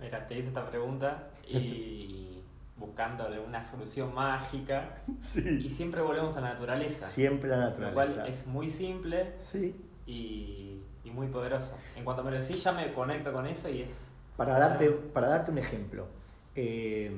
Mira, 0.00 0.26
te 0.26 0.38
hice 0.38 0.48
esta 0.48 0.68
pregunta 0.68 1.28
y 1.46 2.42
buscándole 2.76 3.38
una 3.38 3.62
solución 3.62 4.14
mágica. 4.14 4.92
Sí. 5.18 5.62
Y 5.64 5.70
siempre 5.70 6.00
volvemos 6.00 6.36
a 6.36 6.40
la 6.40 6.54
naturaleza. 6.54 7.06
Siempre 7.06 7.52
a 7.52 7.56
la 7.56 7.64
naturaleza. 7.66 8.16
Lo 8.16 8.22
cual 8.22 8.32
es 8.32 8.46
muy 8.46 8.70
simple 8.70 9.32
sí. 9.36 9.74
y, 10.06 10.82
y, 11.04 11.10
muy 11.10 11.28
poderoso. 11.28 11.76
En 11.96 12.04
cuanto 12.04 12.24
me 12.24 12.30
lo 12.30 12.40
decís, 12.40 12.62
ya 12.62 12.72
me 12.72 12.92
conecto 12.92 13.32
con 13.32 13.46
eso 13.46 13.68
y 13.68 13.82
es. 13.82 14.06
Para 14.36 14.58
darte, 14.58 14.88
para 14.88 15.28
darte 15.28 15.50
un 15.50 15.58
ejemplo, 15.58 16.06
eh, 16.54 17.12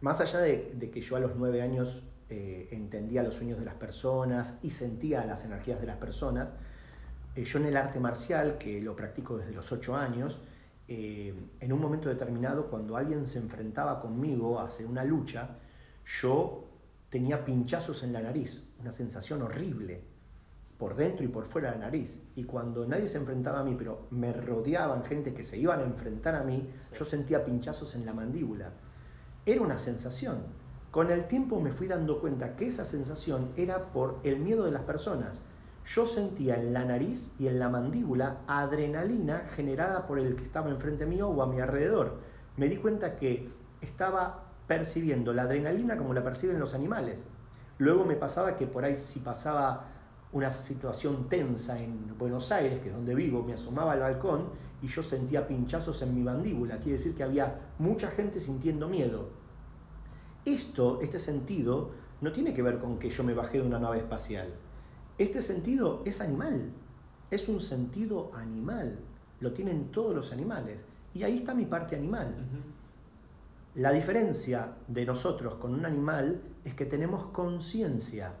más 0.00 0.20
allá 0.20 0.40
de, 0.40 0.72
de, 0.74 0.90
que 0.90 1.00
yo 1.00 1.14
a 1.14 1.20
los 1.20 1.36
nueve 1.36 1.62
años 1.62 2.02
eh, 2.30 2.68
entendía 2.72 3.22
los 3.22 3.36
sueños 3.36 3.58
de 3.58 3.64
las 3.64 3.74
personas 3.74 4.58
y 4.62 4.70
sentía 4.70 5.24
las 5.24 5.44
energías 5.44 5.80
de 5.80 5.86
las 5.86 5.98
personas, 5.98 6.52
eh, 7.36 7.44
yo 7.44 7.58
en 7.58 7.66
el 7.66 7.76
arte 7.76 8.00
marcial, 8.00 8.58
que 8.58 8.80
lo 8.80 8.96
practico 8.96 9.36
desde 9.36 9.52
los 9.52 9.70
ocho 9.72 9.96
años, 9.96 10.40
eh, 10.86 11.34
en 11.60 11.72
un 11.72 11.80
momento 11.80 12.08
determinado, 12.08 12.68
cuando 12.68 12.96
alguien 12.96 13.26
se 13.26 13.38
enfrentaba 13.38 14.00
conmigo 14.00 14.60
hacia 14.60 14.86
una 14.86 15.04
lucha, 15.04 15.56
yo 16.20 16.68
tenía 17.08 17.44
pinchazos 17.44 18.02
en 18.02 18.12
la 18.12 18.20
nariz, 18.20 18.62
una 18.80 18.92
sensación 18.92 19.42
horrible, 19.42 20.02
por 20.78 20.96
dentro 20.96 21.24
y 21.24 21.28
por 21.28 21.46
fuera 21.46 21.70
de 21.70 21.78
la 21.78 21.86
nariz. 21.86 22.20
Y 22.34 22.44
cuando 22.44 22.86
nadie 22.86 23.08
se 23.08 23.18
enfrentaba 23.18 23.60
a 23.60 23.64
mí, 23.64 23.74
pero 23.78 24.08
me 24.10 24.32
rodeaban 24.32 25.04
gente 25.04 25.32
que 25.32 25.42
se 25.42 25.56
iban 25.56 25.80
a 25.80 25.84
enfrentar 25.84 26.34
a 26.34 26.42
mí, 26.42 26.68
yo 26.92 27.04
sentía 27.04 27.44
pinchazos 27.44 27.94
en 27.94 28.04
la 28.04 28.12
mandíbula. 28.12 28.72
Era 29.46 29.62
una 29.62 29.78
sensación. 29.78 30.42
Con 30.90 31.10
el 31.10 31.26
tiempo 31.26 31.60
me 31.60 31.72
fui 31.72 31.86
dando 31.86 32.20
cuenta 32.20 32.56
que 32.56 32.66
esa 32.66 32.84
sensación 32.84 33.52
era 33.56 33.92
por 33.92 34.20
el 34.22 34.38
miedo 34.38 34.64
de 34.64 34.72
las 34.72 34.82
personas 34.82 35.42
yo 35.86 36.06
sentía 36.06 36.56
en 36.56 36.72
la 36.72 36.84
nariz 36.84 37.32
y 37.38 37.46
en 37.46 37.58
la 37.58 37.68
mandíbula 37.68 38.38
adrenalina 38.46 39.40
generada 39.54 40.06
por 40.06 40.18
el 40.18 40.34
que 40.34 40.44
estaba 40.44 40.70
enfrente 40.70 41.04
mío 41.04 41.28
o 41.28 41.42
a 41.42 41.46
mi 41.46 41.60
alrededor. 41.60 42.20
Me 42.56 42.68
di 42.68 42.76
cuenta 42.76 43.16
que 43.16 43.50
estaba 43.80 44.44
percibiendo 44.66 45.34
la 45.34 45.42
adrenalina 45.42 45.98
como 45.98 46.14
la 46.14 46.24
perciben 46.24 46.58
los 46.58 46.72
animales. 46.72 47.26
Luego 47.76 48.04
me 48.04 48.16
pasaba 48.16 48.56
que 48.56 48.66
por 48.66 48.84
ahí 48.84 48.96
si 48.96 49.20
pasaba 49.20 49.88
una 50.32 50.50
situación 50.50 51.28
tensa 51.28 51.78
en 51.78 52.16
Buenos 52.18 52.50
Aires, 52.50 52.80
que 52.80 52.88
es 52.88 52.94
donde 52.94 53.14
vivo, 53.14 53.42
me 53.42 53.52
asomaba 53.52 53.92
al 53.92 54.00
balcón 54.00 54.48
y 54.80 54.86
yo 54.86 55.02
sentía 55.02 55.46
pinchazos 55.46 56.00
en 56.02 56.14
mi 56.14 56.22
mandíbula. 56.22 56.78
Quiere 56.78 56.92
decir 56.92 57.14
que 57.14 57.22
había 57.22 57.60
mucha 57.78 58.10
gente 58.10 58.40
sintiendo 58.40 58.88
miedo. 58.88 59.28
Esto, 60.44 61.00
este 61.02 61.18
sentido, 61.18 61.90
no 62.20 62.32
tiene 62.32 62.54
que 62.54 62.62
ver 62.62 62.78
con 62.78 62.98
que 62.98 63.10
yo 63.10 63.22
me 63.22 63.34
bajé 63.34 63.58
de 63.60 63.66
una 63.66 63.78
nave 63.78 63.98
espacial 63.98 64.48
este 65.18 65.42
sentido 65.42 66.02
es 66.04 66.20
animal, 66.20 66.72
es 67.30 67.48
un 67.48 67.60
sentido 67.60 68.30
animal, 68.34 68.98
lo 69.40 69.52
tienen 69.52 69.90
todos 69.92 70.14
los 70.14 70.32
animales. 70.32 70.84
Y 71.12 71.22
ahí 71.22 71.36
está 71.36 71.54
mi 71.54 71.66
parte 71.66 71.94
animal. 71.94 72.34
La 73.76 73.92
diferencia 73.92 74.76
de 74.88 75.04
nosotros 75.04 75.56
con 75.56 75.74
un 75.74 75.86
animal 75.86 76.42
es 76.64 76.74
que 76.74 76.86
tenemos 76.86 77.26
conciencia. 77.26 78.34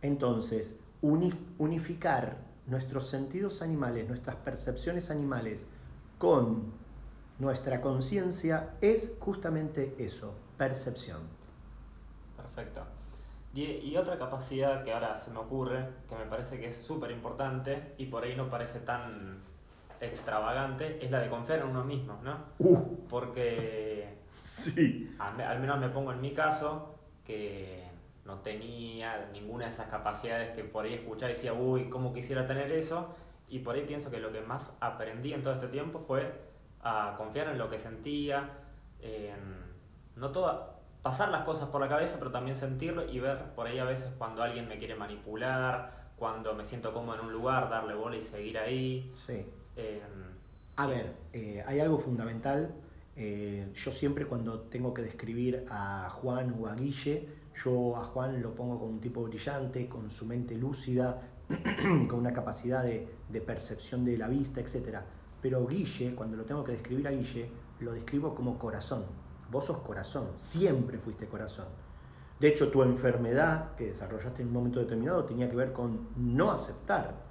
Entonces, 0.00 0.76
unificar 1.00 2.38
nuestros 2.66 3.08
sentidos 3.08 3.62
animales, 3.62 4.08
nuestras 4.08 4.36
percepciones 4.36 5.10
animales 5.10 5.66
con 6.18 6.72
nuestra 7.38 7.80
conciencia 7.80 8.76
es 8.80 9.14
justamente 9.20 9.94
eso, 9.98 10.34
percepción. 10.56 11.20
Perfecto. 12.36 12.97
Y, 13.66 13.96
otra 13.96 14.16
capacidad 14.16 14.84
que 14.84 14.92
ahora 14.92 15.16
se 15.16 15.32
me 15.32 15.38
ocurre, 15.38 15.84
que 16.08 16.14
me 16.14 16.26
parece 16.26 16.60
que 16.60 16.68
es 16.68 16.76
súper 16.76 17.10
importante 17.10 17.94
y 17.98 18.06
por 18.06 18.22
ahí 18.22 18.36
no 18.36 18.48
parece 18.48 18.78
tan 18.78 19.42
extravagante, 20.00 21.04
es 21.04 21.10
la 21.10 21.18
de 21.18 21.28
confiar 21.28 21.60
en 21.60 21.66
uno 21.66 21.82
mismo, 21.82 22.20
¿no? 22.22 22.38
Uh. 22.60 23.08
Porque 23.08 24.18
sí. 24.30 25.12
al, 25.18 25.58
menos 25.58 25.80
me 25.80 25.88
pongo 25.88 26.12
en 26.12 26.20
mi 26.20 26.32
caso, 26.32 26.94
que 27.24 27.82
no 28.24 28.38
tenía 28.38 29.28
ninguna 29.32 29.64
de 29.64 29.72
esas 29.72 29.88
capacidades 29.88 30.54
que 30.54 30.62
por 30.62 30.84
ahí 30.84 30.94
escuchaba 30.94 31.32
y 31.32 31.34
decía, 31.34 31.52
uy, 31.52 31.88
¿cómo 31.88 32.14
quisiera 32.14 32.46
tener 32.46 32.70
eso? 32.70 33.16
Y 33.48 33.58
por 33.58 33.74
ahí 33.74 33.82
pienso 33.84 34.08
que 34.08 34.20
lo 34.20 34.30
que 34.30 34.40
más 34.40 34.76
aprendí 34.78 35.32
en 35.32 35.42
todo 35.42 35.54
este 35.54 35.66
tiempo 35.66 35.98
fue 35.98 36.32
a 36.82 37.14
confiar 37.16 37.48
en 37.48 37.58
lo 37.58 37.68
que 37.68 37.78
sentía, 37.78 38.50
en, 39.00 39.58
no 40.14 40.30
toda, 40.30 40.77
pasar 41.02 41.30
las 41.30 41.44
cosas 41.44 41.68
por 41.68 41.80
la 41.80 41.88
cabeza, 41.88 42.16
pero 42.18 42.30
también 42.30 42.56
sentirlo 42.56 43.08
y 43.08 43.20
ver 43.20 43.54
por 43.54 43.66
ahí 43.66 43.78
a 43.78 43.84
veces 43.84 44.12
cuando 44.18 44.42
alguien 44.42 44.68
me 44.68 44.78
quiere 44.78 44.94
manipular, 44.94 46.10
cuando 46.16 46.54
me 46.54 46.64
siento 46.64 46.92
cómodo 46.92 47.20
en 47.20 47.26
un 47.26 47.32
lugar, 47.32 47.70
darle 47.70 47.94
bola 47.94 48.16
y 48.16 48.22
seguir 48.22 48.58
ahí. 48.58 49.10
Sí. 49.14 49.46
a 50.76 50.86
ver, 50.86 51.14
eh, 51.32 51.62
hay 51.66 51.80
algo 51.80 51.98
fundamental. 51.98 52.74
Eh, 53.16 53.72
yo 53.74 53.90
siempre 53.90 54.26
cuando 54.26 54.60
tengo 54.60 54.94
que 54.94 55.02
describir 55.02 55.64
a 55.70 56.08
Juan 56.10 56.54
o 56.60 56.68
a 56.68 56.74
Guille, 56.74 57.28
Yo 57.64 57.96
a 57.96 58.04
Juan 58.04 58.40
lo 58.40 58.54
pongo 58.54 58.78
como 58.78 58.92
un 58.92 59.00
tipo 59.00 59.24
brillante, 59.24 59.88
con 59.88 60.08
su 60.10 60.26
mente 60.26 60.56
lúcida, 60.56 61.20
con 62.08 62.20
una 62.20 62.32
capacidad 62.32 62.84
de, 62.84 63.08
de 63.28 63.40
percepción 63.40 64.04
de 64.04 64.16
la 64.16 64.28
vista, 64.28 64.60
etc. 64.60 65.00
Pero 65.42 65.66
Guille, 65.66 66.14
cuando 66.14 66.36
lo 66.36 66.44
tengo 66.44 66.62
que 66.62 66.72
describir 66.72 67.08
a 67.08 67.10
Guille, 67.10 67.50
lo 67.80 67.92
describo 67.92 68.34
como 68.34 68.58
corazón. 68.58 69.04
Vos 69.50 69.64
sos 69.64 69.78
corazón, 69.78 70.28
siempre 70.34 70.98
fuiste 70.98 71.26
corazón. 71.26 71.66
De 72.38 72.48
hecho, 72.48 72.70
tu 72.70 72.82
enfermedad 72.82 73.74
que 73.74 73.86
desarrollaste 73.86 74.42
en 74.42 74.48
un 74.48 74.54
momento 74.54 74.78
determinado 74.78 75.24
tenía 75.24 75.48
que 75.48 75.56
ver 75.56 75.72
con 75.72 76.08
no 76.16 76.50
aceptar. 76.50 77.26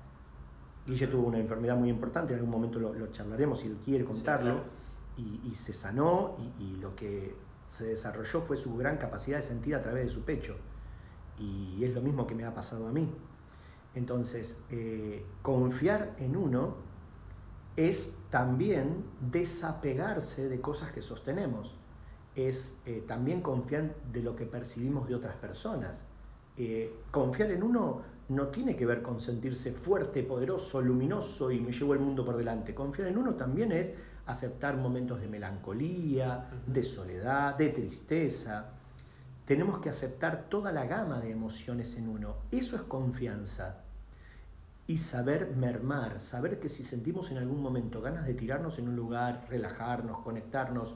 Guille 0.86 1.08
tuvo 1.08 1.28
una 1.28 1.40
enfermedad 1.40 1.78
muy 1.78 1.90
importante, 1.90 2.34
en 2.34 2.40
algún 2.40 2.52
momento 2.52 2.80
lo, 2.80 3.08
charlaremos 3.12 3.60
si 3.60 3.68
él 3.68 3.78
quiere 3.84 4.06
contarlo, 4.06 4.64
y, 5.18 5.56
se 5.56 5.74
sanó 5.74 6.36
y, 6.60 6.64
y, 6.64 6.76
lo 6.76 6.96
que 6.96 7.36
se 7.66 7.88
desarrolló 7.88 8.42
fue 8.42 8.56
su 8.56 8.76
gran 8.78 8.98
capacidad 8.98 9.38
de 9.38 9.44
sentir 9.44 9.74
a 9.74 9.80
través 9.80 10.06
de 10.06 10.10
su 10.12 10.22
pecho. 10.22 10.58
Y 11.40 11.84
es 11.84 11.94
lo 11.96 12.02
mismo 12.02 12.28
que 12.28 12.36
me 12.36 12.46
ha 12.46 12.54
pasado 12.54 12.88
a 12.88 12.92
mí. 12.92 13.12
Entonces, 13.96 14.58
eh, 14.70 15.26
confiar 15.42 16.14
en 16.20 16.38
uno 16.38 16.76
es 17.76 18.16
también 18.30 19.06
desapegarse 19.20 20.50
de 20.50 20.62
cosas 20.62 20.92
que 20.92 21.02
sostenemos 21.02 21.76
es 22.38 22.78
eh, 22.86 23.04
también 23.08 23.42
confiar 23.42 23.96
de 24.14 24.22
lo 24.22 24.36
que 24.36 24.46
percibimos 24.46 25.10
de 25.10 25.16
otras 25.16 25.36
personas. 25.38 26.06
Eh, 26.56 27.02
confiar 27.10 27.50
en 27.50 27.64
uno 27.64 28.04
no 28.30 28.48
tiene 28.48 28.76
que 28.76 28.86
ver 28.86 29.02
con 29.02 29.20
sentirse 29.20 29.72
fuerte, 29.72 30.22
poderoso, 30.22 30.80
luminoso 30.82 31.52
y 31.52 31.60
me 31.60 31.72
llevo 31.72 31.96
el 31.96 32.00
mundo 32.00 32.24
por 32.24 32.38
delante. 32.38 32.76
Confiar 32.76 33.08
en 33.08 33.18
uno 33.18 33.34
también 33.34 33.72
es 33.72 33.94
aceptar 34.28 34.78
momentos 34.78 35.20
de 35.20 35.28
melancolía, 35.28 36.48
de 36.68 36.84
soledad, 36.84 37.58
de 37.58 37.70
tristeza. 37.70 38.70
Tenemos 39.46 39.80
que 39.80 39.90
aceptar 39.90 40.48
toda 40.48 40.72
la 40.72 40.86
gama 40.86 41.20
de 41.20 41.32
emociones 41.32 41.96
en 41.98 42.08
uno. 42.08 42.36
Eso 42.52 42.76
es 42.76 42.84
confianza. 42.84 43.82
Y 44.86 44.98
saber 44.98 45.56
mermar, 45.56 46.20
saber 46.20 46.60
que 46.60 46.70
si 46.70 46.84
sentimos 46.84 47.32
en 47.32 47.38
algún 47.38 47.64
momento 47.64 48.00
ganas 48.00 48.28
de 48.28 48.36
tirarnos 48.36 48.78
en 48.78 48.90
un 48.90 48.96
lugar, 48.96 49.48
relajarnos, 49.50 50.20
conectarnos, 50.20 50.96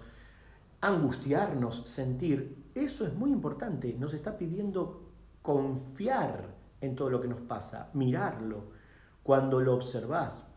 angustiarnos, 0.82 1.84
sentir, 1.86 2.72
eso 2.76 3.06
es 3.06 3.14
muy 3.14 3.32
importante. 3.32 3.96
Nos 3.98 4.14
está 4.14 4.38
pidiendo 4.38 5.12
confiar 5.42 6.56
en 6.82 6.96
todo 6.96 7.10
lo 7.10 7.22
que 7.22 7.28
nos 7.28 7.42
pasa, 7.42 7.90
mirarlo. 7.94 8.72
Cuando 9.24 9.60
lo 9.60 9.76
observás, 9.76 10.48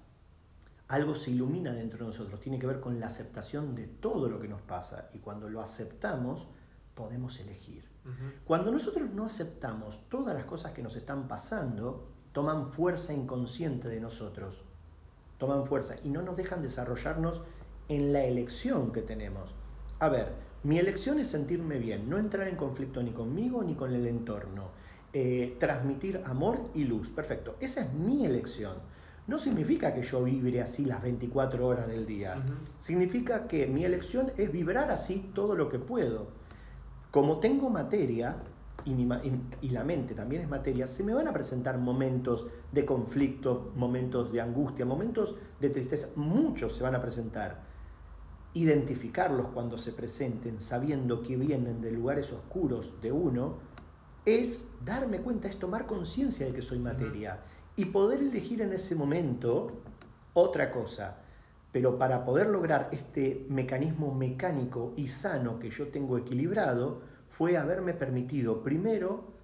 algo 0.88 1.14
se 1.14 1.30
ilumina 1.30 1.72
dentro 1.72 1.98
de 2.00 2.06
nosotros. 2.06 2.40
Tiene 2.40 2.58
que 2.58 2.66
ver 2.66 2.80
con 2.80 2.98
la 2.98 3.06
aceptación 3.06 3.74
de 3.74 3.86
todo 3.86 4.28
lo 4.28 4.40
que 4.40 4.48
nos 4.48 4.62
pasa. 4.62 5.08
Y 5.12 5.18
cuando 5.18 5.48
lo 5.48 5.60
aceptamos, 5.60 6.48
podemos 6.94 7.38
elegir. 7.40 7.92
Cuando 8.44 8.70
nosotros 8.70 9.10
no 9.14 9.24
aceptamos 9.24 10.10
todas 10.10 10.34
las 10.34 10.44
cosas 10.44 10.72
que 10.72 10.82
nos 10.82 10.94
están 10.94 11.26
pasando, 11.26 12.08
toman 12.32 12.68
fuerza 12.68 13.14
inconsciente 13.14 13.88
de 13.88 14.00
nosotros. 14.00 14.62
Toman 15.38 15.66
fuerza 15.66 15.96
y 16.04 16.10
no 16.10 16.20
nos 16.20 16.36
dejan 16.36 16.60
desarrollarnos 16.60 17.42
en 17.88 18.12
la 18.12 18.24
elección 18.24 18.92
que 18.92 19.00
tenemos. 19.00 19.54
A 20.00 20.08
ver, 20.08 20.32
mi 20.64 20.78
elección 20.78 21.18
es 21.18 21.28
sentirme 21.28 21.78
bien, 21.78 22.08
no 22.08 22.18
entrar 22.18 22.48
en 22.48 22.56
conflicto 22.56 23.02
ni 23.02 23.12
conmigo 23.12 23.62
ni 23.62 23.74
con 23.74 23.92
el 23.92 24.06
entorno. 24.06 24.70
Eh, 25.12 25.56
transmitir 25.60 26.20
amor 26.24 26.58
y 26.74 26.84
luz. 26.84 27.10
Perfecto, 27.10 27.56
esa 27.60 27.82
es 27.82 27.92
mi 27.92 28.26
elección. 28.26 28.74
No 29.26 29.38
significa 29.38 29.94
que 29.94 30.02
yo 30.02 30.22
vibre 30.24 30.60
así 30.60 30.84
las 30.84 31.02
24 31.02 31.66
horas 31.66 31.86
del 31.86 32.04
día. 32.04 32.42
Significa 32.76 33.46
que 33.46 33.66
mi 33.66 33.84
elección 33.84 34.32
es 34.36 34.50
vibrar 34.50 34.90
así 34.90 35.30
todo 35.34 35.54
lo 35.54 35.68
que 35.68 35.78
puedo. 35.78 36.28
Como 37.10 37.38
tengo 37.38 37.70
materia, 37.70 38.36
y, 38.84 38.90
y, 39.62 39.70
la 39.70 39.84
mente 39.84 40.14
también 40.14 40.42
es 40.42 40.48
materia, 40.48 40.86
se 40.86 41.04
me 41.04 41.14
van 41.14 41.28
a 41.28 41.32
presentar 41.32 41.78
momentos 41.78 42.46
de 42.70 42.84
conflicto, 42.84 43.72
momentos 43.76 44.30
de 44.30 44.42
angustia, 44.42 44.84
momentos 44.84 45.36
de 45.58 45.70
tristeza. 45.70 46.08
Muchos 46.16 46.74
se 46.74 46.82
van 46.82 46.94
a 46.94 47.00
presentar 47.00 47.63
identificarlos 48.54 49.48
cuando 49.48 49.76
se 49.76 49.92
presenten 49.92 50.60
sabiendo 50.60 51.22
que 51.22 51.36
vienen 51.36 51.80
de 51.80 51.90
lugares 51.90 52.32
oscuros 52.32 52.94
de 53.02 53.12
uno, 53.12 53.58
es 54.24 54.68
darme 54.84 55.20
cuenta, 55.20 55.48
es 55.48 55.58
tomar 55.58 55.86
conciencia 55.86 56.46
de 56.46 56.52
que 56.52 56.62
soy 56.62 56.78
materia 56.78 57.40
y 57.76 57.86
poder 57.86 58.20
elegir 58.20 58.62
en 58.62 58.72
ese 58.72 58.94
momento 58.94 59.82
otra 60.32 60.70
cosa. 60.70 61.18
Pero 61.72 61.98
para 61.98 62.24
poder 62.24 62.46
lograr 62.46 62.88
este 62.92 63.44
mecanismo 63.48 64.14
mecánico 64.14 64.94
y 64.96 65.08
sano 65.08 65.58
que 65.58 65.70
yo 65.70 65.88
tengo 65.88 66.16
equilibrado, 66.16 67.02
fue 67.28 67.56
haberme 67.56 67.94
permitido 67.94 68.62
primero 68.62 69.34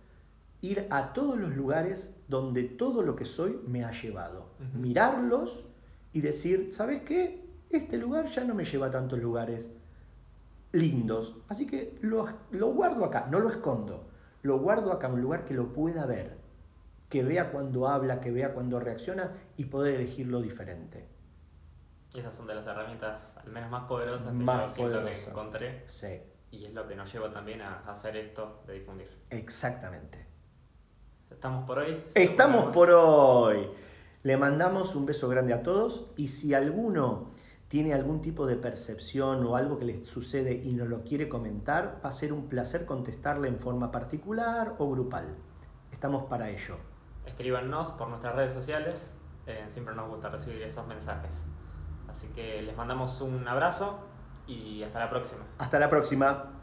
ir 0.60 0.86
a 0.90 1.12
todos 1.12 1.36
los 1.36 1.56
lugares 1.56 2.14
donde 2.28 2.62
todo 2.62 3.02
lo 3.02 3.16
que 3.16 3.24
soy 3.24 3.58
me 3.66 3.84
ha 3.84 3.90
llevado. 3.90 4.50
Mirarlos 4.74 5.64
y 6.12 6.20
decir, 6.20 6.68
¿sabes 6.70 7.02
qué? 7.02 7.49
Este 7.70 7.98
lugar 7.98 8.26
ya 8.26 8.44
no 8.44 8.54
me 8.54 8.64
lleva 8.64 8.88
a 8.88 8.90
tantos 8.90 9.18
lugares 9.18 9.70
lindos, 10.72 11.36
así 11.48 11.66
que 11.66 11.98
lo, 12.00 12.26
guardo 12.72 13.04
acá, 13.04 13.26
no 13.30 13.40
lo 13.40 13.48
escondo, 13.48 14.08
lo 14.42 14.58
guardo 14.58 14.92
acá, 14.92 15.08
un 15.08 15.20
lugar 15.20 15.44
que 15.44 15.54
lo 15.54 15.72
pueda 15.72 16.06
ver, 16.06 16.38
que 17.08 17.24
vea 17.24 17.50
cuando 17.50 17.88
habla, 17.88 18.20
que 18.20 18.30
vea 18.30 18.54
cuando 18.54 18.78
reacciona 18.78 19.32
y 19.56 19.64
poder 19.66 19.96
elegirlo 19.96 20.40
diferente. 20.40 21.08
esas 22.14 22.34
son 22.34 22.46
de 22.46 22.54
las 22.54 22.66
herramientas 22.66 23.36
al 23.36 23.50
menos 23.50 23.70
más 23.70 23.84
poderosas 23.84 24.28
que 24.28 24.44
más 24.44 24.76
yo 24.76 24.82
poderosas. 24.84 25.24
que 25.24 25.30
encontré. 25.30 25.84
Sí. 25.86 26.20
Y 26.52 26.64
es 26.64 26.74
lo 26.74 26.86
que 26.88 26.96
nos 26.96 27.12
lleva 27.12 27.30
también 27.30 27.62
a 27.62 27.80
hacer 27.88 28.16
esto 28.16 28.62
de 28.66 28.74
difundir. 28.74 29.08
Exactamente. 29.30 30.26
¿Estamos 31.30 31.64
por 31.64 31.78
hoy? 31.78 32.02
Estamos 32.14 32.74
por 32.74 32.90
hoy. 32.90 33.70
Le 34.24 34.36
mandamos 34.36 34.96
un 34.96 35.06
beso 35.06 35.28
grande 35.28 35.54
a 35.54 35.62
todos 35.62 36.10
y 36.16 36.28
si 36.28 36.52
alguno 36.52 37.30
tiene 37.70 37.94
algún 37.94 38.20
tipo 38.20 38.48
de 38.48 38.56
percepción 38.56 39.46
o 39.46 39.54
algo 39.54 39.78
que 39.78 39.84
le 39.84 40.02
sucede 40.02 40.54
y 40.54 40.72
nos 40.72 40.88
lo 40.88 41.04
quiere 41.04 41.28
comentar, 41.28 42.00
va 42.04 42.08
a 42.08 42.12
ser 42.12 42.32
un 42.32 42.48
placer 42.48 42.84
contestarle 42.84 43.46
en 43.46 43.60
forma 43.60 43.92
particular 43.92 44.74
o 44.78 44.90
grupal. 44.90 45.36
Estamos 45.92 46.24
para 46.24 46.50
ello. 46.50 46.74
Escríbanos 47.24 47.92
por 47.92 48.08
nuestras 48.08 48.34
redes 48.34 48.52
sociales, 48.52 49.12
eh, 49.46 49.66
siempre 49.68 49.94
nos 49.94 50.08
gusta 50.08 50.30
recibir 50.30 50.60
esos 50.62 50.84
mensajes. 50.88 51.36
Así 52.08 52.26
que 52.34 52.60
les 52.60 52.76
mandamos 52.76 53.20
un 53.20 53.46
abrazo 53.46 54.00
y 54.48 54.82
hasta 54.82 54.98
la 54.98 55.08
próxima. 55.08 55.44
Hasta 55.58 55.78
la 55.78 55.88
próxima. 55.88 56.59